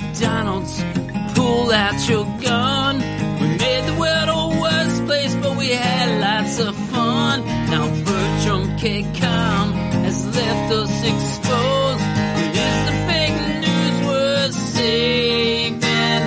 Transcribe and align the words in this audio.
McDonald's. 0.00 0.82
Pull 1.34 1.72
out 1.72 2.08
your 2.08 2.24
gun. 2.40 2.96
We 3.40 3.48
made 3.56 3.84
the 3.86 3.96
world 3.98 4.28
a 4.28 4.60
worse 4.60 5.00
place, 5.00 5.34
but 5.36 5.56
we 5.56 5.68
had 5.68 6.20
lots 6.20 6.58
of 6.58 6.74
fun. 6.90 7.44
Now 7.44 7.86
Bertram 8.04 8.64
Kcom 8.78 9.66
has 10.04 10.26
left 10.36 10.72
us 10.72 11.04
exposed. 11.12 12.04
But 12.36 12.48
is 12.66 12.78
the 12.88 12.96
fake 13.08 13.40
news 13.64 13.96
worth 14.06 14.54
saving? 14.54 16.24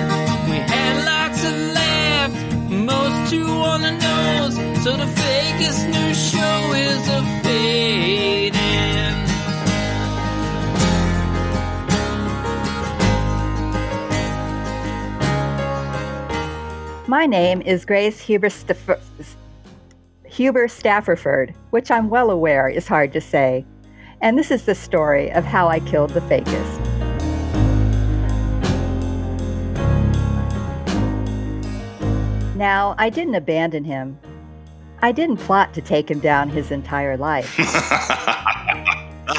We 0.50 0.58
had 0.74 0.94
lots 1.12 1.40
of 1.50 1.56
laugh, 1.78 2.32
most 2.70 3.30
too 3.30 3.48
on 3.48 3.82
the 3.82 3.92
nose. 3.92 4.54
So 4.84 4.96
the 4.96 5.06
fakest 5.20 5.86
news 5.86 5.93
My 17.14 17.26
name 17.26 17.62
is 17.62 17.84
Grace 17.84 18.18
Huber, 18.18 18.50
Staff- 18.50 19.00
Huberstafforford, 20.26 21.54
which 21.70 21.88
I'm 21.88 22.08
well 22.08 22.28
aware 22.28 22.68
is 22.68 22.88
hard 22.88 23.12
to 23.12 23.20
say. 23.20 23.64
And 24.20 24.36
this 24.36 24.50
is 24.50 24.64
the 24.64 24.74
story 24.74 25.30
of 25.30 25.44
how 25.44 25.68
I 25.68 25.78
killed 25.78 26.10
the 26.10 26.20
Fakist. 26.22 26.80
Now, 32.56 32.96
I 32.98 33.10
didn't 33.10 33.36
abandon 33.36 33.84
him. 33.84 34.18
I 35.00 35.12
didn't 35.12 35.36
plot 35.36 35.72
to 35.74 35.80
take 35.80 36.10
him 36.10 36.18
down 36.18 36.48
his 36.48 36.72
entire 36.72 37.16
life. 37.16 37.54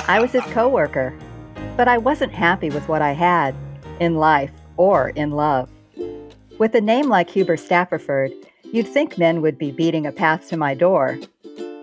I 0.08 0.20
was 0.22 0.32
his 0.32 0.46
coworker, 0.54 1.14
but 1.76 1.90
I 1.90 1.98
wasn't 1.98 2.32
happy 2.32 2.70
with 2.70 2.88
what 2.88 3.02
I 3.02 3.12
had 3.12 3.54
in 4.00 4.16
life 4.16 4.54
or 4.78 5.10
in 5.10 5.32
love. 5.32 5.70
With 6.58 6.74
a 6.74 6.80
name 6.80 7.10
like 7.10 7.30
Huberstafforford, 7.30 8.32
you'd 8.72 8.88
think 8.88 9.18
men 9.18 9.42
would 9.42 9.58
be 9.58 9.72
beating 9.72 10.06
a 10.06 10.12
path 10.14 10.48
to 10.50 10.58
my 10.58 10.74
door. 10.74 11.20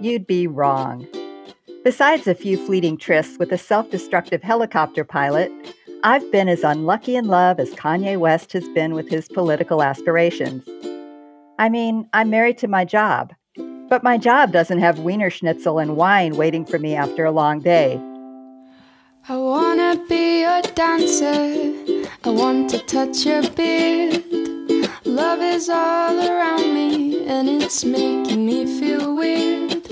You'd 0.01 0.27
be 0.27 0.47
wrong. 0.47 1.07
Besides 1.85 2.27
a 2.27 2.35
few 2.35 2.57
fleeting 2.57 2.97
trysts 2.97 3.39
with 3.39 3.53
a 3.53 3.59
self 3.59 3.91
destructive 3.91 4.43
helicopter 4.43 5.05
pilot, 5.05 5.53
I've 6.05 6.33
been 6.33 6.49
as 6.49 6.65
unlucky 6.65 7.17
in 7.17 7.27
love 7.27 7.61
as 7.61 7.75
Kanye 7.75 8.17
West 8.17 8.55
has 8.55 8.67
been 8.71 8.95
with 8.95 9.11
his 9.11 9.29
political 9.29 9.83
aspirations. 9.83 10.67
I 11.59 11.69
mean, 11.69 12.09
I'm 12.15 12.31
married 12.31 12.57
to 12.59 12.67
my 12.67 12.87
job, 12.87 13.35
but 13.91 14.03
my 14.03 14.17
job 14.17 14.53
doesn't 14.53 14.79
have 14.79 15.01
Wiener 15.01 15.29
Schnitzel 15.29 15.81
and 15.81 15.99
wine 15.99 16.37
waiting 16.37 16.65
for 16.65 16.79
me 16.79 16.95
after 16.95 17.27
a 17.27 17.31
long 17.31 17.61
day. 17.61 18.01
I 19.29 19.37
wanna 19.37 20.05
be 20.09 20.41
your 20.41 20.63
dancer. 20.75 22.11
I 22.25 22.29
want 22.29 22.69
to 22.71 22.79
touch 22.81 23.25
your 23.25 23.49
beard. 23.51 24.25
Love 25.05 25.41
is 25.41 25.69
all 25.69 26.19
around 26.19 26.75
me, 26.75 27.25
and 27.29 27.49
it's 27.49 27.85
making 27.85 28.45
me 28.45 28.67
feel 28.67 29.15
weird. 29.15 29.87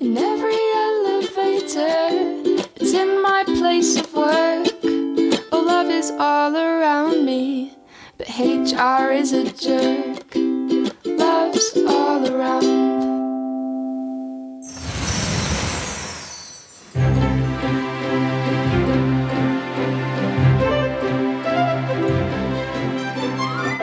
In 0.00 0.16
every 0.16 0.64
elevator, 0.86 2.64
it's 2.76 2.94
in 2.94 3.20
my 3.20 3.44
place 3.44 4.00
of 4.00 4.14
work. 4.14 4.68
Oh, 5.52 5.62
love 5.66 5.90
is 5.90 6.10
all 6.18 6.56
around 6.56 7.26
me, 7.26 7.74
but 8.16 8.30
HR 8.30 9.12
is 9.12 9.34
a 9.34 9.44
jerk. 9.52 10.34
Love's 11.04 11.76
all 11.86 12.26
around. 12.34 13.13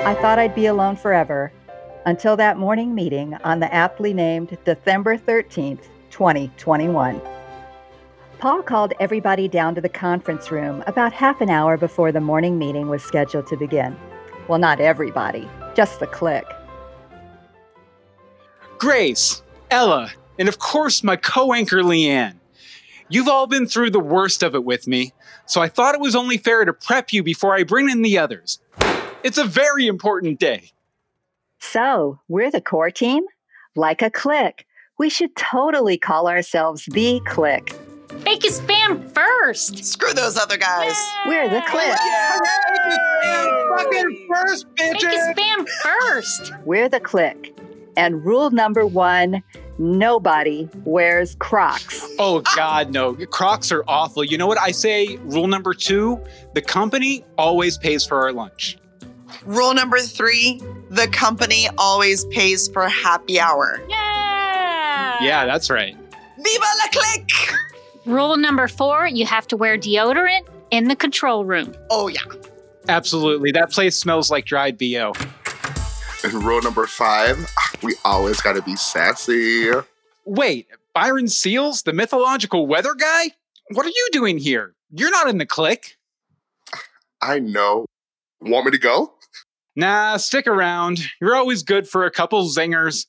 I 0.03 0.15
thought 0.15 0.39
I'd 0.39 0.55
be 0.55 0.65
alone 0.65 0.95
forever 0.95 1.51
until 2.07 2.35
that 2.37 2.57
morning 2.57 2.95
meeting 2.95 3.35
on 3.43 3.59
the 3.59 3.71
aptly 3.71 4.15
named 4.15 4.57
December 4.65 5.15
13th, 5.15 5.83
2021. 6.09 7.21
Paul 8.39 8.63
called 8.63 8.93
everybody 8.99 9.47
down 9.47 9.75
to 9.75 9.81
the 9.81 9.87
conference 9.87 10.49
room 10.49 10.83
about 10.87 11.13
half 11.13 11.39
an 11.39 11.51
hour 11.51 11.77
before 11.77 12.11
the 12.11 12.19
morning 12.19 12.57
meeting 12.57 12.87
was 12.87 13.03
scheduled 13.03 13.45
to 13.45 13.55
begin. 13.55 13.95
Well, 14.47 14.57
not 14.57 14.79
everybody, 14.79 15.47
just 15.75 15.99
the 15.99 16.07
clique. 16.07 16.45
Grace, 18.79 19.43
Ella, 19.69 20.09
and 20.39 20.49
of 20.49 20.57
course 20.57 21.03
my 21.03 21.15
co 21.15 21.53
anchor 21.53 21.83
Leann. 21.83 22.39
You've 23.07 23.27
all 23.27 23.45
been 23.45 23.67
through 23.67 23.91
the 23.91 23.99
worst 23.99 24.41
of 24.41 24.55
it 24.55 24.63
with 24.63 24.87
me, 24.87 25.13
so 25.45 25.61
I 25.61 25.67
thought 25.67 25.93
it 25.93 26.01
was 26.01 26.15
only 26.15 26.37
fair 26.37 26.65
to 26.65 26.73
prep 26.73 27.13
you 27.13 27.21
before 27.21 27.53
I 27.53 27.61
bring 27.61 27.87
in 27.87 28.01
the 28.01 28.17
others. 28.17 28.57
It's 29.23 29.37
a 29.37 29.43
very 29.43 29.85
important 29.85 30.39
day. 30.39 30.71
So, 31.59 32.19
we're 32.27 32.49
the 32.49 32.61
core 32.61 32.89
team? 32.89 33.23
Like 33.75 34.01
a 34.01 34.09
clique. 34.09 34.65
We 34.97 35.09
should 35.09 35.35
totally 35.35 35.97
call 35.97 36.27
ourselves 36.27 36.85
the 36.85 37.21
clique. 37.25 37.75
Fake 38.21 38.45
is 38.45 38.59
fan 38.61 39.07
first. 39.09 39.85
Screw 39.85 40.13
those 40.13 40.37
other 40.37 40.57
guys. 40.57 40.95
We're 41.27 41.47
the 41.47 41.61
clique. 41.67 41.97
Fucking 43.77 44.27
first, 44.27 44.65
bitches. 44.75 45.01
Fake 45.01 45.13
is 45.13 45.27
fan 45.35 45.65
first. 45.83 46.51
We're 46.65 46.89
the 46.89 46.99
clique. 46.99 47.55
And 47.95 48.25
rule 48.25 48.49
number 48.49 48.85
one 48.85 49.43
nobody 49.77 50.67
wears 50.83 51.35
Crocs. 51.35 52.07
Oh, 52.19 52.41
God, 52.55 52.91
no. 52.91 53.13
Crocs 53.27 53.71
are 53.71 53.83
awful. 53.87 54.23
You 54.23 54.37
know 54.37 54.47
what 54.47 54.59
I 54.59 54.71
say? 54.71 55.17
Rule 55.23 55.47
number 55.47 55.73
two 55.73 56.19
the 56.53 56.61
company 56.61 57.23
always 57.37 57.77
pays 57.77 58.05
for 58.05 58.19
our 58.19 58.33
lunch. 58.33 58.77
Rule 59.45 59.73
number 59.73 59.99
three 59.99 60.61
the 60.89 61.07
company 61.07 61.69
always 61.77 62.25
pays 62.25 62.67
for 62.67 62.87
happy 62.87 63.39
hour. 63.39 63.81
Yeah. 63.87 65.23
Yeah, 65.23 65.45
that's 65.45 65.69
right. 65.69 65.95
Viva 66.37 66.65
la 66.79 66.89
clique! 66.91 67.57
Rule 68.05 68.35
number 68.37 68.67
four 68.67 69.07
you 69.07 69.25
have 69.25 69.47
to 69.47 69.57
wear 69.57 69.77
deodorant 69.77 70.41
in 70.71 70.87
the 70.87 70.95
control 70.95 71.45
room. 71.45 71.73
Oh, 71.89 72.07
yeah. 72.07 72.21
Absolutely. 72.89 73.51
That 73.51 73.71
place 73.71 73.95
smells 73.95 74.31
like 74.31 74.45
dried 74.45 74.77
BO. 74.77 75.13
And 76.23 76.33
rule 76.33 76.61
number 76.61 76.85
five, 76.87 77.49
we 77.81 77.95
always 78.03 78.41
gotta 78.41 78.61
be 78.61 78.75
sassy. 78.75 79.71
Wait, 80.25 80.67
Byron 80.93 81.25
Seales, 81.25 81.83
the 81.83 81.93
mythological 81.93 82.67
weather 82.67 82.93
guy? 82.93 83.31
What 83.69 83.85
are 83.85 83.89
you 83.89 84.07
doing 84.11 84.37
here? 84.37 84.75
You're 84.91 85.11
not 85.11 85.29
in 85.29 85.37
the 85.37 85.45
clique. 85.45 85.97
I 87.21 87.39
know. 87.39 87.85
Want 88.41 88.65
me 88.65 88.71
to 88.71 88.77
go? 88.77 89.13
Nah, 89.75 90.17
stick 90.17 90.47
around. 90.47 90.99
You're 91.19 91.35
always 91.35 91.63
good 91.63 91.87
for 91.87 92.05
a 92.05 92.11
couple 92.11 92.43
zingers. 92.47 93.05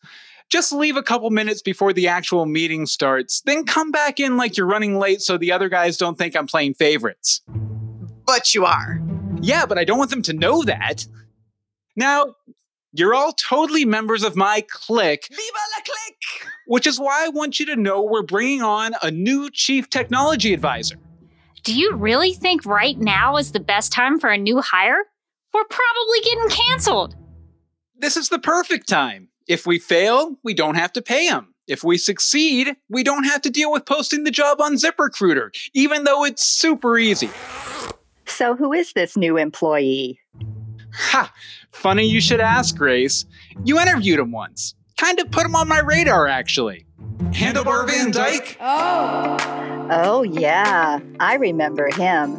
Just 0.49 0.73
leave 0.73 0.97
a 0.97 1.03
couple 1.03 1.31
minutes 1.31 1.63
before 1.63 1.93
the 1.93 2.09
actual 2.09 2.47
meeting 2.47 2.87
starts, 2.87 3.41
then 3.47 3.65
come 3.65 3.91
back 3.91 4.21
in 4.21 4.37
like 4.37 4.57
you're 4.57 4.67
running 4.67 4.99
late 4.99 5.23
so 5.23 5.39
the 5.39 5.51
other 5.51 5.69
guys 5.69 5.97
don't 5.97 6.19
think 6.19 6.37
I'm 6.37 6.47
playing 6.47 6.75
favorites. 6.75 7.41
But 8.27 8.55
you 8.55 8.67
are. 8.67 9.01
Yeah, 9.41 9.67
but 9.67 9.79
I 9.79 9.85
don't 9.85 9.99
want 9.99 10.11
them 10.11 10.23
to 10.23 10.33
know 10.33 10.63
that. 10.65 11.07
Now, 11.97 12.35
you're 12.93 13.15
all 13.15 13.33
totally 13.33 13.85
members 13.87 14.23
of 14.23 14.37
my 14.37 14.63
clique, 14.69 15.27
Viva 15.31 15.41
la 15.43 15.83
clique! 15.83 16.51
which 16.67 16.87
is 16.87 17.01
why 17.01 17.25
I 17.25 17.29
want 17.29 17.59
you 17.59 17.67
to 17.67 17.77
know 17.77 18.03
we're 18.03 18.23
bringing 18.23 18.63
on 18.63 18.93
a 19.03 19.11
new 19.11 19.51
chief 19.51 19.89
technology 19.91 20.53
advisor. 20.53 20.97
Do 21.65 21.75
you 21.75 21.95
really 21.95 22.35
think 22.35 22.67
right 22.67 22.99
now 22.99 23.37
is 23.37 23.53
the 23.53 23.61
best 23.61 23.93
time 23.93 24.19
for 24.19 24.29
a 24.31 24.39
new 24.39 24.61
hire? 24.61 25.05
We're 25.53 25.65
probably 25.65 26.21
getting 26.25 26.49
canceled. 26.49 27.17
This 27.97 28.17
is 28.17 28.29
the 28.29 28.39
perfect 28.39 28.89
time. 28.89 29.29
If 29.47 29.67
we 29.67 29.79
fail, 29.79 30.37
we 30.43 30.55
don't 30.55 30.77
have 30.77 30.93
to 30.95 31.03
pay 31.03 31.29
them. 31.29 31.55
If 31.67 31.85
we 31.85 31.99
succeed, 31.99 32.75
we 32.89 33.03
don't 33.03 33.25
have 33.25 33.43
to 33.43 33.51
deal 33.51 33.71
with 33.71 33.87
posting 33.87 34.25
the 34.25 34.31
job 34.31 34.61
on 34.61 34.75
ZipRecruiter, 34.75 35.51
even 35.75 36.05
though 36.05 36.25
it's 36.25 36.45
super 36.45 36.99
easy. 36.99 37.31
So, 38.27 38.57
who 38.57 38.73
is 38.73 38.93
this 38.95 39.17
new 39.17 39.37
employee? 39.37 40.19
Ha! 40.95 41.33
Funny 41.73 42.07
you 42.07 42.21
should 42.21 42.41
ask, 42.41 42.77
Grace. 42.77 43.25
You 43.65 43.79
interviewed 43.79 44.19
him 44.19 44.33
once. 44.33 44.75
Kind 44.99 45.21
of 45.21 45.31
put 45.31 45.47
him 45.47 45.55
on 45.55 45.69
my 45.69 45.81
radar, 45.81 46.27
actually. 46.27 46.87
Handlebar 47.31 47.87
Van 47.87 48.11
Dyke? 48.11 48.57
Oh. 48.61 49.37
Oh, 49.91 50.23
yeah, 50.23 51.01
I 51.21 51.35
remember 51.37 51.89
him. 51.95 52.37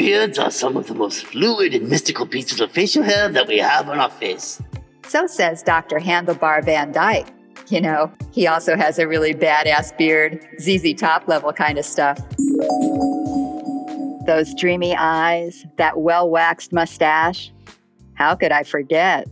Beards 0.00 0.38
are 0.38 0.50
some 0.50 0.78
of 0.78 0.86
the 0.86 0.94
most 0.94 1.26
fluid 1.26 1.74
and 1.74 1.86
mystical 1.86 2.26
pieces 2.26 2.58
of 2.58 2.72
facial 2.72 3.02
hair 3.02 3.28
that 3.28 3.46
we 3.46 3.58
have 3.58 3.86
on 3.90 4.00
our 4.00 4.08
face. 4.08 4.62
So 5.06 5.26
says 5.26 5.62
Dr. 5.62 5.98
Handlebar 5.98 6.64
Van 6.64 6.90
Dyke. 6.90 7.26
You 7.68 7.82
know, 7.82 8.10
he 8.32 8.46
also 8.46 8.76
has 8.76 8.98
a 8.98 9.06
really 9.06 9.34
badass 9.34 9.94
beard, 9.98 10.42
ZZ 10.58 10.94
top 10.94 11.28
level 11.28 11.52
kind 11.52 11.76
of 11.76 11.84
stuff. 11.84 12.18
Those 14.24 14.54
dreamy 14.54 14.96
eyes, 14.96 15.66
that 15.76 15.98
well 15.98 16.30
waxed 16.30 16.72
mustache. 16.72 17.52
How 18.14 18.34
could 18.34 18.52
I 18.52 18.62
forget? 18.62 19.28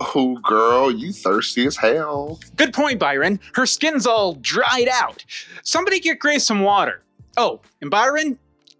Oh, 0.00 0.36
girl, 0.42 0.90
you 0.90 1.12
thirsty 1.12 1.64
as 1.64 1.76
hell. 1.76 2.40
Good 2.56 2.74
point, 2.74 2.98
Byron. 2.98 3.38
Her 3.54 3.66
skin's 3.66 4.04
all 4.04 4.34
dried 4.34 4.88
out. 4.90 5.24
Somebody 5.62 6.00
get 6.00 6.18
Grace 6.18 6.44
some 6.44 6.62
water. 6.62 7.04
Oh, 7.36 7.60
and 7.80 7.88
Byron, 7.88 8.36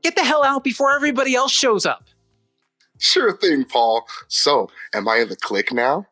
Get 0.07 0.15
the 0.15 0.23
hell 0.23 0.45
out 0.45 0.63
before 0.63 0.95
everybody 0.95 1.35
else 1.35 1.51
shows 1.51 1.85
up. 1.85 2.05
Sure 3.01 3.37
thing, 3.37 3.65
Paul. 3.65 4.07
So, 4.29 4.71
am 4.95 5.09
I 5.09 5.17
in 5.17 5.31
the 5.31 5.35
clique 5.35 5.73
now? 5.73 6.07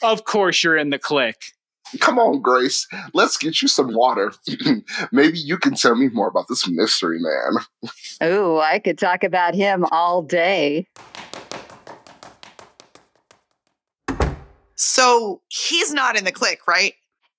Of 0.00 0.24
course, 0.24 0.64
you're 0.64 0.78
in 0.78 0.88
the 0.88 0.98
clique. 0.98 1.52
Come 2.00 2.18
on, 2.18 2.40
Grace. 2.40 2.88
Let's 3.12 3.36
get 3.36 3.60
you 3.60 3.68
some 3.68 3.92
water. 3.92 4.32
Maybe 5.12 5.38
you 5.38 5.58
can 5.58 5.74
tell 5.74 5.94
me 5.94 6.08
more 6.08 6.28
about 6.28 6.48
this 6.48 6.66
mystery 6.66 7.18
man. 7.20 7.92
oh, 8.22 8.60
I 8.60 8.78
could 8.78 8.96
talk 8.96 9.22
about 9.22 9.54
him 9.54 9.84
all 9.92 10.22
day. 10.22 10.86
So 14.74 15.42
he's 15.48 15.92
not 15.92 16.16
in 16.16 16.24
the 16.24 16.32
clique, 16.32 16.66
right? 16.66 16.94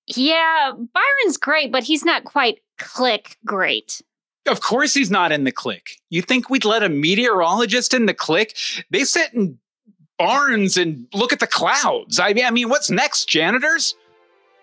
Yeah, 0.06 0.70
Byron's 0.70 1.36
great, 1.36 1.72
but 1.72 1.82
he's 1.82 2.04
not 2.04 2.22
quite 2.22 2.60
clique 2.78 3.38
great. 3.44 4.02
Of 4.46 4.60
course, 4.60 4.94
he's 4.94 5.10
not 5.10 5.32
in 5.32 5.44
the 5.44 5.52
clique. 5.52 6.00
You 6.08 6.22
think 6.22 6.48
we'd 6.48 6.64
let 6.64 6.82
a 6.82 6.88
meteorologist 6.88 7.92
in 7.92 8.06
the 8.06 8.14
clique? 8.14 8.56
They 8.90 9.04
sit 9.04 9.32
in 9.34 9.58
barns 10.18 10.76
and 10.76 11.06
look 11.14 11.32
at 11.32 11.40
the 11.40 11.46
clouds. 11.46 12.18
I 12.18 12.32
mean, 12.32 12.44
I 12.44 12.50
mean, 12.50 12.68
what's 12.68 12.90
next, 12.90 13.28
janitors? 13.28 13.94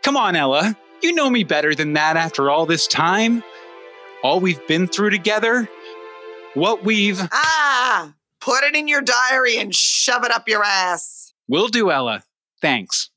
Come 0.04 0.18
on, 0.18 0.36
Ella. 0.36 0.78
You 1.02 1.14
know 1.14 1.30
me 1.30 1.44
better 1.44 1.76
than 1.76 1.94
that 1.94 2.18
after 2.18 2.50
all 2.50 2.66
this 2.66 2.88
time. 2.88 3.44
All 4.24 4.40
we've 4.40 4.66
been 4.68 4.88
through 4.88 5.12
together. 5.12 5.70
What 6.54 6.84
we've. 6.84 7.22
Ah, 7.32 8.14
put 8.42 8.64
it 8.64 8.76
in 8.76 8.88
your 8.88 9.02
diary 9.02 9.58
and 9.58 9.74
shove 9.74 10.24
it 10.24 10.32
up 10.32 10.48
your 10.48 10.64
ass. 10.64 11.34
Will 11.48 11.68
do, 11.68 11.92
Ella. 11.92 12.24
Thanks. 12.62 13.12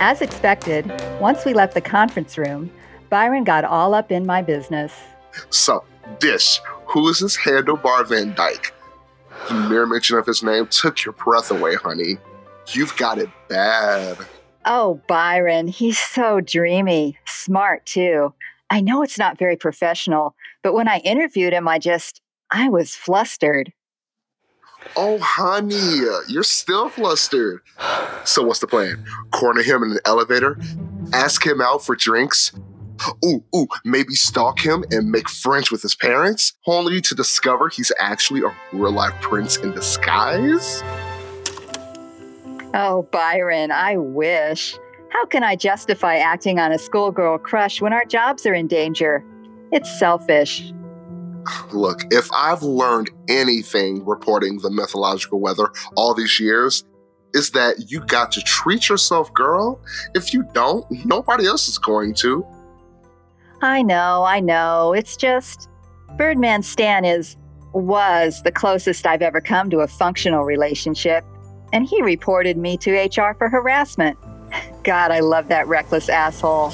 As 0.00 0.22
expected, 0.22 0.86
once 1.20 1.44
we 1.44 1.54
left 1.54 1.74
the 1.74 1.80
conference 1.80 2.38
room, 2.38 2.70
Byron 3.10 3.42
got 3.42 3.64
all 3.64 3.94
up 3.94 4.12
in 4.12 4.24
my 4.24 4.42
business. 4.42 4.92
So, 5.50 5.82
Dish, 6.20 6.60
who 6.86 7.08
is 7.08 7.18
this 7.18 7.36
Handlebar 7.36 8.06
Van 8.06 8.32
Dyke? 8.34 8.72
The 9.48 9.54
mere 9.54 9.86
mention 9.86 10.16
of 10.16 10.24
his 10.24 10.40
name 10.40 10.68
took 10.68 11.04
your 11.04 11.14
breath 11.14 11.50
away, 11.50 11.74
honey. 11.74 12.18
You've 12.68 12.96
got 12.96 13.18
it 13.18 13.28
bad. 13.48 14.18
Oh, 14.66 15.00
Byron, 15.08 15.66
he's 15.66 15.98
so 15.98 16.40
dreamy, 16.40 17.18
smart 17.26 17.84
too. 17.84 18.32
I 18.70 18.80
know 18.80 19.02
it's 19.02 19.18
not 19.18 19.36
very 19.36 19.56
professional, 19.56 20.36
but 20.62 20.74
when 20.74 20.86
I 20.86 20.98
interviewed 20.98 21.52
him, 21.52 21.66
I 21.66 21.80
just, 21.80 22.20
I 22.52 22.68
was 22.68 22.94
flustered. 22.94 23.72
Oh, 24.96 25.18
honey, 25.18 26.00
you're 26.28 26.42
still 26.42 26.88
flustered. 26.88 27.60
So, 28.24 28.42
what's 28.42 28.60
the 28.60 28.66
plan? 28.66 29.04
Corner 29.30 29.62
him 29.62 29.82
in 29.82 29.92
an 29.92 29.98
elevator? 30.04 30.58
Ask 31.12 31.46
him 31.46 31.60
out 31.60 31.84
for 31.84 31.94
drinks? 31.96 32.52
Ooh, 33.24 33.44
ooh, 33.54 33.68
maybe 33.84 34.14
stalk 34.14 34.60
him 34.60 34.84
and 34.90 35.10
make 35.10 35.28
friends 35.28 35.70
with 35.70 35.82
his 35.82 35.94
parents, 35.94 36.54
only 36.66 37.00
to 37.02 37.14
discover 37.14 37.68
he's 37.68 37.92
actually 37.98 38.42
a 38.42 38.52
real 38.72 38.92
life 38.92 39.14
prince 39.20 39.56
in 39.56 39.72
disguise? 39.72 40.82
Oh, 42.74 43.08
Byron, 43.12 43.70
I 43.70 43.96
wish. 43.96 44.76
How 45.10 45.24
can 45.26 45.42
I 45.42 45.56
justify 45.56 46.16
acting 46.16 46.58
on 46.58 46.72
a 46.72 46.78
schoolgirl 46.78 47.38
crush 47.38 47.80
when 47.80 47.92
our 47.92 48.04
jobs 48.04 48.44
are 48.46 48.54
in 48.54 48.66
danger? 48.66 49.24
It's 49.72 49.98
selfish. 49.98 50.72
Look, 51.72 52.02
if 52.10 52.30
I've 52.32 52.62
learned 52.62 53.10
anything 53.28 54.04
reporting 54.04 54.58
the 54.58 54.70
mythological 54.70 55.40
weather 55.40 55.70
all 55.96 56.14
these 56.14 56.40
years, 56.40 56.84
is 57.34 57.50
that 57.50 57.90
you 57.90 58.00
got 58.00 58.32
to 58.32 58.40
treat 58.42 58.88
yourself, 58.88 59.32
girl. 59.34 59.80
If 60.14 60.32
you 60.32 60.44
don't, 60.54 60.86
nobody 61.04 61.46
else 61.46 61.68
is 61.68 61.78
going 61.78 62.14
to. 62.14 62.46
I 63.60 63.82
know, 63.82 64.24
I 64.24 64.40
know. 64.40 64.92
It's 64.92 65.16
just 65.16 65.68
Birdman 66.16 66.62
Stan 66.62 67.04
is 67.04 67.36
was 67.72 68.42
the 68.42 68.52
closest 68.52 69.06
I've 69.06 69.22
ever 69.22 69.40
come 69.40 69.68
to 69.70 69.80
a 69.80 69.86
functional 69.86 70.44
relationship, 70.44 71.24
and 71.72 71.86
he 71.86 72.00
reported 72.02 72.56
me 72.56 72.76
to 72.78 72.92
HR 72.92 73.34
for 73.34 73.48
harassment. 73.48 74.18
God, 74.84 75.10
I 75.10 75.20
love 75.20 75.48
that 75.48 75.66
reckless 75.68 76.08
asshole. 76.08 76.70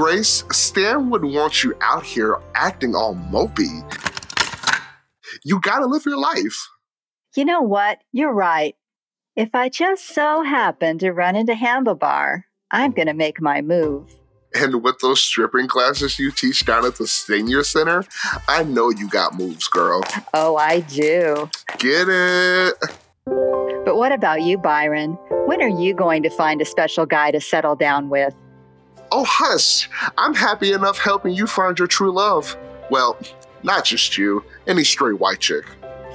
Grace, 0.00 0.44
Stan 0.50 1.10
would 1.10 1.26
want 1.26 1.62
you 1.62 1.74
out 1.82 2.02
here 2.02 2.38
acting 2.54 2.94
all 2.94 3.14
mopey. 3.14 3.84
You 5.44 5.60
gotta 5.60 5.84
live 5.84 6.06
your 6.06 6.16
life. 6.16 6.70
You 7.36 7.44
know 7.44 7.60
what? 7.60 7.98
You're 8.10 8.32
right. 8.32 8.74
If 9.36 9.50
I 9.52 9.68
just 9.68 10.08
so 10.08 10.42
happen 10.42 10.96
to 11.00 11.12
run 11.12 11.36
into 11.36 11.52
Handlebar, 11.52 12.44
I'm 12.70 12.92
gonna 12.92 13.12
make 13.12 13.42
my 13.42 13.60
move. 13.60 14.10
And 14.54 14.82
with 14.82 15.00
those 15.00 15.20
stripping 15.20 15.68
classes 15.68 16.18
you 16.18 16.30
teach 16.30 16.64
down 16.64 16.86
at 16.86 16.96
the 16.96 17.06
senior 17.06 17.62
center, 17.62 18.02
I 18.48 18.64
know 18.64 18.88
you 18.88 19.06
got 19.06 19.34
moves, 19.34 19.68
girl. 19.68 20.02
Oh, 20.32 20.56
I 20.56 20.80
do. 20.80 21.50
Get 21.76 22.08
it? 22.08 22.74
But 23.84 23.96
what 23.96 24.12
about 24.12 24.40
you, 24.40 24.56
Byron? 24.56 25.18
When 25.44 25.60
are 25.60 25.68
you 25.68 25.92
going 25.92 26.22
to 26.22 26.30
find 26.30 26.62
a 26.62 26.64
special 26.64 27.04
guy 27.04 27.32
to 27.32 27.40
settle 27.42 27.76
down 27.76 28.08
with? 28.08 28.34
Oh, 29.12 29.24
hush. 29.24 29.90
I'm 30.18 30.34
happy 30.34 30.72
enough 30.72 30.98
helping 30.98 31.34
you 31.34 31.46
find 31.46 31.78
your 31.78 31.88
true 31.88 32.12
love. 32.12 32.56
Well, 32.90 33.18
not 33.62 33.84
just 33.84 34.16
you, 34.16 34.44
any 34.66 34.84
straight 34.84 35.18
white 35.18 35.40
chick. 35.40 35.64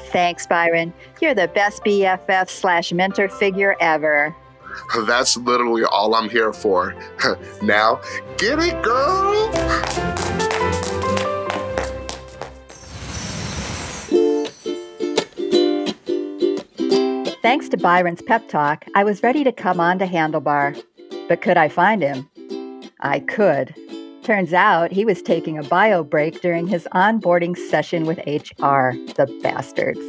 Thanks, 0.07 0.47
Byron. 0.47 0.93
You're 1.21 1.33
the 1.33 1.49
best 1.49 1.83
BFF 1.83 2.49
slash 2.49 2.93
mentor 2.93 3.27
figure 3.27 3.75
ever. 3.81 4.33
That's 5.05 5.35
literally 5.37 5.83
all 5.83 6.15
I'm 6.15 6.29
here 6.29 6.53
for. 6.53 6.95
now, 7.61 7.99
get 8.37 8.59
it, 8.59 8.81
girl? 8.81 9.51
Thanks 17.41 17.69
to 17.69 17.77
Byron's 17.77 18.21
pep 18.21 18.47
talk, 18.47 18.85
I 18.95 19.03
was 19.03 19.21
ready 19.21 19.43
to 19.43 19.51
come 19.51 19.79
on 19.79 19.99
to 19.99 20.07
Handlebar. 20.07 20.81
But 21.27 21.41
could 21.41 21.57
I 21.57 21.69
find 21.69 22.01
him? 22.01 22.29
I 22.99 23.19
could. 23.19 23.75
Turns 24.23 24.53
out 24.53 24.91
he 24.91 25.05
was 25.05 25.21
taking 25.21 25.57
a 25.57 25.63
bio 25.63 26.03
break 26.03 26.41
during 26.41 26.67
his 26.67 26.87
onboarding 26.93 27.55
session 27.55 28.05
with 28.05 28.17
HR, 28.19 28.97
the 29.15 29.39
bastards. 29.43 29.99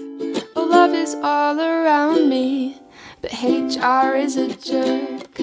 Oh, 0.56 0.66
love 0.70 0.92
is 0.92 1.14
all 1.22 1.60
around 1.60 2.28
me, 2.28 2.78
but 3.20 3.32
HR 3.32 4.14
is 4.16 4.36
a 4.36 4.56
jerk. 4.56 5.38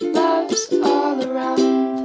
Love's 0.00 0.72
all 0.82 1.22
around. 1.22 1.98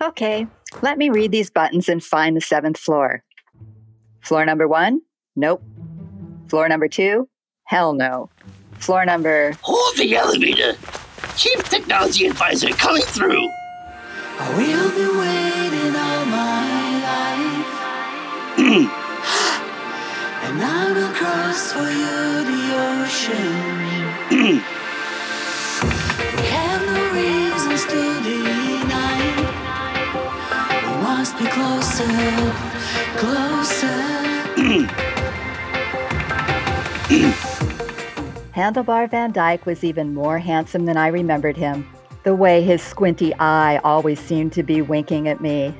Okay, 0.00 0.46
let 0.82 0.96
me 0.96 1.10
read 1.10 1.30
these 1.30 1.50
buttons 1.50 1.88
and 1.88 2.02
find 2.02 2.36
the 2.36 2.40
seventh 2.40 2.78
floor. 2.78 3.22
Floor 4.22 4.46
number 4.46 4.66
one? 4.66 5.00
Nope. 5.36 5.62
Floor 6.48 6.68
number 6.68 6.86
two? 6.86 7.28
Hell 7.64 7.92
no. 7.92 8.30
Floor 8.78 9.04
number. 9.04 9.52
Hold 9.62 9.96
the 9.96 10.14
elevator. 10.14 10.76
Chief 11.36 11.60
Technology 11.68 12.26
Advisor 12.26 12.68
coming 12.70 13.02
through. 13.02 13.48
I 14.38 14.48
will 14.56 14.90
be 14.94 15.06
waiting 15.18 15.96
all 15.96 16.24
my 16.26 17.02
life. 17.02 17.70
and 20.44 20.62
I 20.62 20.92
will 20.92 21.12
cross 21.14 21.72
for 21.72 21.90
you 21.90 22.44
the 22.46 22.62
ocean. 23.02 24.04
we 26.36 26.46
have 26.46 26.82
no 26.86 27.00
reasons 27.12 27.82
to 27.86 28.00
deny. 28.22 29.18
We 30.86 30.92
must 31.02 31.34
be 31.38 31.46
closer, 31.46 32.14
closer. 33.18 33.98
Handlebar 38.54 39.10
Van 39.10 39.30
Dyke 39.32 39.66
was 39.66 39.84
even 39.84 40.14
more 40.14 40.38
handsome 40.38 40.86
than 40.86 40.96
I 40.96 41.08
remembered 41.08 41.56
him. 41.56 41.86
The 42.22 42.34
way 42.34 42.62
his 42.62 42.82
squinty 42.82 43.34
eye 43.34 43.78
always 43.84 44.18
seemed 44.18 44.52
to 44.54 44.62
be 44.62 44.80
winking 44.80 45.28
at 45.28 45.42
me. 45.42 45.74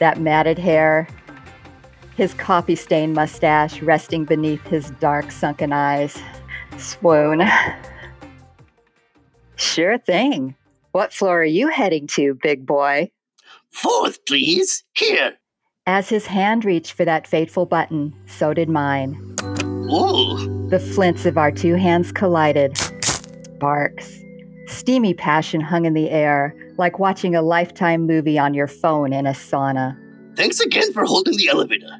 That 0.00 0.20
matted 0.20 0.58
hair, 0.58 1.06
his 2.16 2.34
coffee 2.34 2.74
stained 2.74 3.14
mustache 3.14 3.80
resting 3.80 4.24
beneath 4.24 4.62
his 4.66 4.90
dark 4.98 5.30
sunken 5.30 5.72
eyes. 5.72 6.18
Swoon. 6.78 7.42
Sure 9.56 9.96
thing. 9.96 10.56
What 10.90 11.12
floor 11.12 11.42
are 11.42 11.44
you 11.44 11.68
heading 11.68 12.08
to, 12.08 12.34
big 12.42 12.66
boy? 12.66 13.12
Fourth, 13.70 14.24
please. 14.26 14.82
Here. 14.94 15.34
As 15.86 16.08
his 16.08 16.26
hand 16.26 16.64
reached 16.64 16.92
for 16.92 17.04
that 17.04 17.28
fateful 17.28 17.64
button, 17.64 18.12
so 18.26 18.52
did 18.52 18.68
mine. 18.68 19.71
Ooh. 19.92 20.68
The 20.70 20.78
flints 20.78 21.26
of 21.26 21.36
our 21.36 21.50
two 21.52 21.74
hands 21.74 22.12
collided. 22.12 22.76
Sparks. 23.04 24.18
Steamy 24.66 25.12
passion 25.12 25.60
hung 25.60 25.84
in 25.84 25.92
the 25.92 26.08
air, 26.08 26.56
like 26.78 26.98
watching 26.98 27.34
a 27.34 27.42
lifetime 27.42 28.06
movie 28.06 28.38
on 28.38 28.54
your 28.54 28.66
phone 28.66 29.12
in 29.12 29.26
a 29.26 29.32
sauna. 29.32 29.98
Thanks 30.34 30.60
again 30.60 30.92
for 30.94 31.04
holding 31.04 31.36
the 31.36 31.48
elevator. 31.48 31.90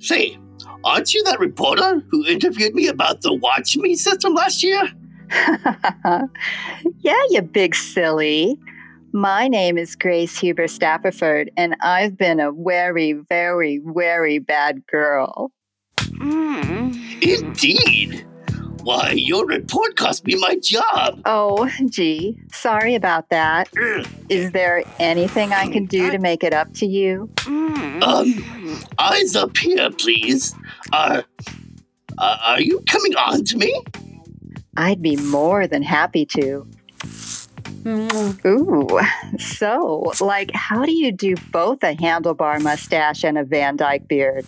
Say, 0.00 0.36
aren't 0.84 1.14
you 1.14 1.22
that 1.24 1.38
reporter 1.38 2.02
who 2.10 2.26
interviewed 2.26 2.74
me 2.74 2.88
about 2.88 3.22
the 3.22 3.32
Watch 3.32 3.76
Me 3.76 3.94
system 3.94 4.34
last 4.34 4.64
year? 4.64 4.90
yeah, 7.00 7.22
you 7.30 7.42
big 7.42 7.74
silly. 7.74 8.58
My 9.12 9.46
name 9.46 9.78
is 9.78 9.94
Grace 9.94 10.36
Huber 10.38 10.66
Stafford, 10.66 11.50
and 11.56 11.76
I've 11.82 12.18
been 12.18 12.40
a 12.40 12.50
very, 12.52 13.12
very, 13.12 13.80
very 13.84 14.40
bad 14.40 14.84
girl. 14.86 15.52
Indeed. 17.22 18.26
Why, 18.82 19.10
your 19.12 19.46
report 19.46 19.96
cost 19.96 20.24
me 20.26 20.36
my 20.36 20.56
job. 20.62 21.20
Oh, 21.24 21.68
gee, 21.88 22.38
sorry 22.52 22.94
about 22.94 23.30
that. 23.30 23.68
Is 24.28 24.52
there 24.52 24.84
anything 25.00 25.52
I 25.52 25.68
can 25.68 25.86
do 25.86 26.12
to 26.12 26.20
make 26.20 26.44
it 26.44 26.52
up 26.52 26.72
to 26.74 26.86
you? 26.86 27.28
Um, 27.46 28.80
eyes 28.98 29.34
up 29.34 29.56
here, 29.56 29.90
please. 29.90 30.54
Are, 30.92 31.24
uh, 32.16 32.38
are 32.44 32.60
you 32.60 32.80
coming 32.86 33.16
on 33.16 33.44
to 33.46 33.56
me? 33.56 33.82
I'd 34.76 35.02
be 35.02 35.16
more 35.16 35.66
than 35.66 35.82
happy 35.82 36.24
to. 36.26 36.64
Ooh, 37.86 39.00
so, 39.38 40.12
like, 40.20 40.50
how 40.52 40.84
do 40.84 40.92
you 40.92 41.10
do 41.10 41.34
both 41.50 41.82
a 41.82 41.96
handlebar 41.96 42.60
mustache 42.62 43.24
and 43.24 43.36
a 43.36 43.44
Van 43.44 43.76
Dyke 43.76 44.06
beard? 44.06 44.44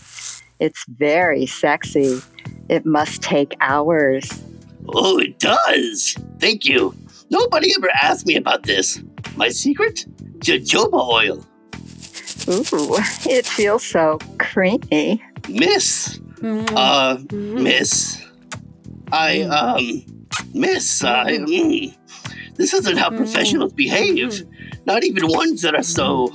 It's 0.60 0.84
very 0.88 1.46
sexy. 1.46 2.20
It 2.68 2.84
must 2.84 3.22
take 3.22 3.54
hours. 3.60 4.28
Oh, 4.88 5.18
it 5.18 5.38
does. 5.38 6.16
Thank 6.38 6.64
you. 6.64 6.94
Nobody 7.30 7.72
ever 7.76 7.90
asked 8.02 8.26
me 8.26 8.36
about 8.36 8.62
this. 8.64 9.02
My 9.36 9.48
secret? 9.50 10.06
Jojoba 10.38 11.08
oil. 11.08 11.44
Ooh, 12.48 12.96
it 13.30 13.44
feels 13.44 13.84
so 13.84 14.18
creamy. 14.38 15.22
Miss. 15.48 16.20
Uh, 16.42 17.18
miss. 17.32 18.24
I, 19.12 19.42
um, 19.42 20.04
miss, 20.54 21.02
I, 21.04 21.38
mm, 21.38 21.96
this 22.54 22.72
isn't 22.74 22.96
how 22.96 23.10
professionals 23.10 23.72
behave. 23.72 24.44
Not 24.86 25.04
even 25.04 25.28
ones 25.28 25.62
that 25.62 25.74
are 25.74 25.82
so 25.82 26.28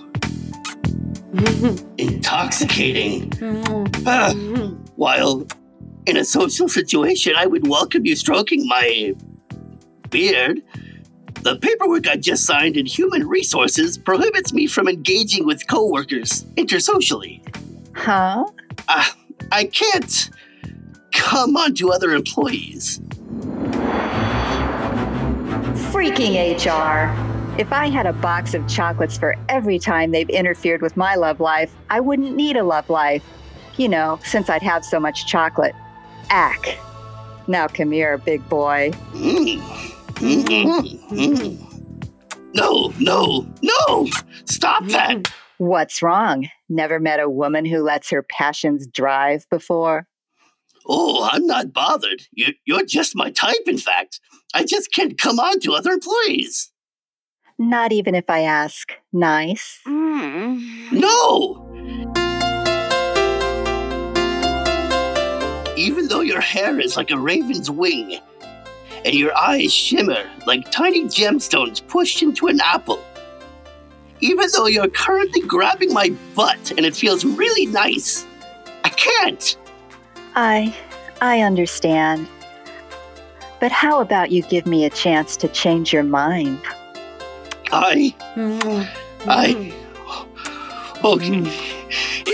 intoxicating. 1.97 3.31
Ah, 4.05 4.33
while 4.95 5.45
in 6.05 6.17
a 6.17 6.23
social 6.23 6.67
situation, 6.67 7.33
I 7.35 7.45
would 7.45 7.67
welcome 7.67 8.05
you 8.05 8.15
stroking 8.15 8.67
my 8.67 9.15
beard. 10.09 10.61
The 11.41 11.57
paperwork 11.57 12.07
I 12.07 12.17
just 12.17 12.45
signed 12.45 12.77
in 12.77 12.85
Human 12.85 13.27
Resources 13.27 13.97
prohibits 13.97 14.53
me 14.53 14.67
from 14.67 14.87
engaging 14.87 15.45
with 15.45 15.67
coworkers 15.67 16.43
intersocially. 16.55 17.41
Huh? 17.95 18.45
Uh, 18.87 19.05
I 19.51 19.65
can't 19.65 20.29
come 21.11 21.57
onto 21.57 21.91
other 21.91 22.11
employees. 22.11 22.99
Freaking 25.91 26.35
HR. 26.57 27.32
If 27.55 27.71
I 27.71 27.87
had 27.87 28.07
a 28.07 28.13
box 28.13 28.55
of 28.55 28.67
chocolates 28.67 29.15
for 29.15 29.35
every 29.47 29.77
time 29.77 30.09
they've 30.09 30.29
interfered 30.29 30.81
with 30.81 30.97
my 30.97 31.13
love 31.13 31.39
life, 31.39 31.71
I 31.91 31.99
wouldn't 31.99 32.35
need 32.35 32.57
a 32.57 32.63
love 32.63 32.89
life. 32.89 33.23
You 33.77 33.89
know, 33.89 34.19
since 34.25 34.49
I'd 34.49 34.63
have 34.63 34.83
so 34.83 34.99
much 34.99 35.27
chocolate. 35.27 35.75
Ack. 36.31 36.79
Now 37.47 37.67
come 37.67 37.91
here, 37.91 38.17
big 38.17 38.47
boy. 38.49 38.91
Mm. 39.11 39.59
Mm, 40.15 41.09
mm. 41.09 41.93
No, 42.55 42.91
no, 42.99 43.45
no! 43.61 44.07
Stop 44.45 44.85
that! 44.87 45.31
What's 45.57 46.01
wrong? 46.01 46.49
Never 46.69 46.99
met 46.99 47.19
a 47.19 47.29
woman 47.29 47.65
who 47.65 47.83
lets 47.83 48.09
her 48.09 48.23
passions 48.23 48.87
drive 48.87 49.45
before? 49.51 50.07
Oh, 50.87 51.29
I'm 51.31 51.45
not 51.45 51.71
bothered. 51.71 52.23
You, 52.31 52.53
you're 52.65 52.85
just 52.85 53.15
my 53.15 53.29
type, 53.29 53.61
in 53.67 53.77
fact. 53.77 54.19
I 54.55 54.65
just 54.65 54.91
can't 54.91 55.19
come 55.19 55.39
on 55.39 55.59
to 55.61 55.73
other 55.73 55.91
employees. 55.91 56.72
Not 57.57 57.91
even 57.91 58.15
if 58.15 58.29
I 58.29 58.41
ask 58.41 58.93
nice. 59.11 59.79
Mm. 59.87 60.91
No! 60.91 61.69
Even 65.75 66.07
though 66.07 66.21
your 66.21 66.41
hair 66.41 66.79
is 66.79 66.97
like 66.97 67.11
a 67.11 67.17
raven's 67.17 67.69
wing, 67.69 68.19
and 69.05 69.13
your 69.13 69.35
eyes 69.37 69.73
shimmer 69.73 70.29
like 70.45 70.69
tiny 70.71 71.03
gemstones 71.05 71.85
pushed 71.87 72.21
into 72.21 72.47
an 72.47 72.59
apple. 72.61 73.03
Even 74.21 74.47
though 74.55 74.67
you're 74.67 74.89
currently 74.89 75.41
grabbing 75.41 75.93
my 75.93 76.13
butt 76.35 76.71
and 76.71 76.85
it 76.85 76.95
feels 76.95 77.25
really 77.25 77.65
nice, 77.65 78.25
I 78.83 78.89
can't. 78.89 79.57
I 80.35 80.75
I 81.21 81.41
understand. 81.41 82.27
But 83.59 83.71
how 83.71 84.01
about 84.01 84.31
you 84.31 84.43
give 84.43 84.65
me 84.65 84.85
a 84.85 84.89
chance 84.89 85.37
to 85.37 85.47
change 85.47 85.93
your 85.93 86.03
mind? 86.03 86.61
I. 87.73 88.13
I. 89.25 89.73
Okay. 91.03 91.43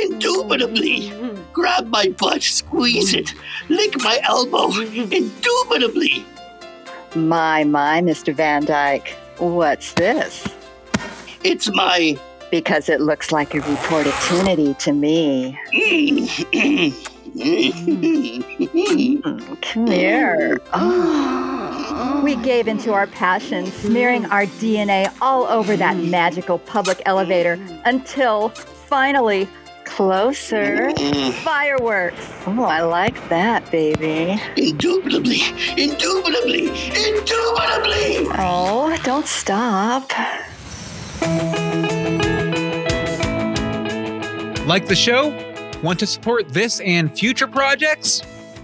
Indubitably. 0.04 1.12
Grab 1.54 1.88
my 1.88 2.10
butt, 2.18 2.44
squeeze 2.44 3.14
it, 3.14 3.34
lick 3.70 3.98
my 4.00 4.20
elbow. 4.24 4.70
Indubitably. 4.82 6.26
My, 7.16 7.64
my, 7.64 8.02
Mr. 8.02 8.34
Van 8.34 8.66
Dyke. 8.66 9.16
What's 9.38 9.94
this? 9.94 10.46
It's 11.44 11.74
my. 11.74 12.20
Because 12.52 12.90
it 12.90 13.00
looks 13.00 13.32
like 13.32 13.54
a 13.54 13.62
report 13.62 14.06
reportunity 14.06 14.74
to 14.76 14.94
me. 14.94 15.58
Hmm. 17.32 17.70
Come 19.62 19.88
here. 19.88 20.58
Hmm. 20.72 20.74
Oh. 20.74 21.59
We 22.24 22.36
gave 22.38 22.68
into 22.68 22.94
our 22.94 23.08
passion, 23.08 23.66
smearing 23.66 24.26
our 24.28 24.46
DNA 24.46 25.14
all 25.22 25.46
over 25.46 25.76
that 25.76 25.98
magical 25.98 26.60
public 26.60 27.02
elevator 27.06 27.60
until 27.86 28.50
finally, 28.50 29.48
closer, 29.86 30.92
mm-hmm. 30.92 31.32
fireworks. 31.44 32.32
Oh, 32.46 32.64
I 32.64 32.82
like 32.82 33.30
that, 33.30 33.70
baby. 33.72 34.40
Indubitably, 34.56 35.42
indubitably, 35.78 36.68
indubitably. 36.68 38.28
Oh, 38.38 38.98
don't 39.04 39.28
stop. 39.28 40.12
Like 44.66 44.88
the 44.88 44.96
show? 44.96 45.30
Want 45.82 46.00
to 46.00 46.06
support 46.06 46.50
this 46.50 46.80
and 46.82 47.12
future 47.18 47.48
projects? 47.48 48.22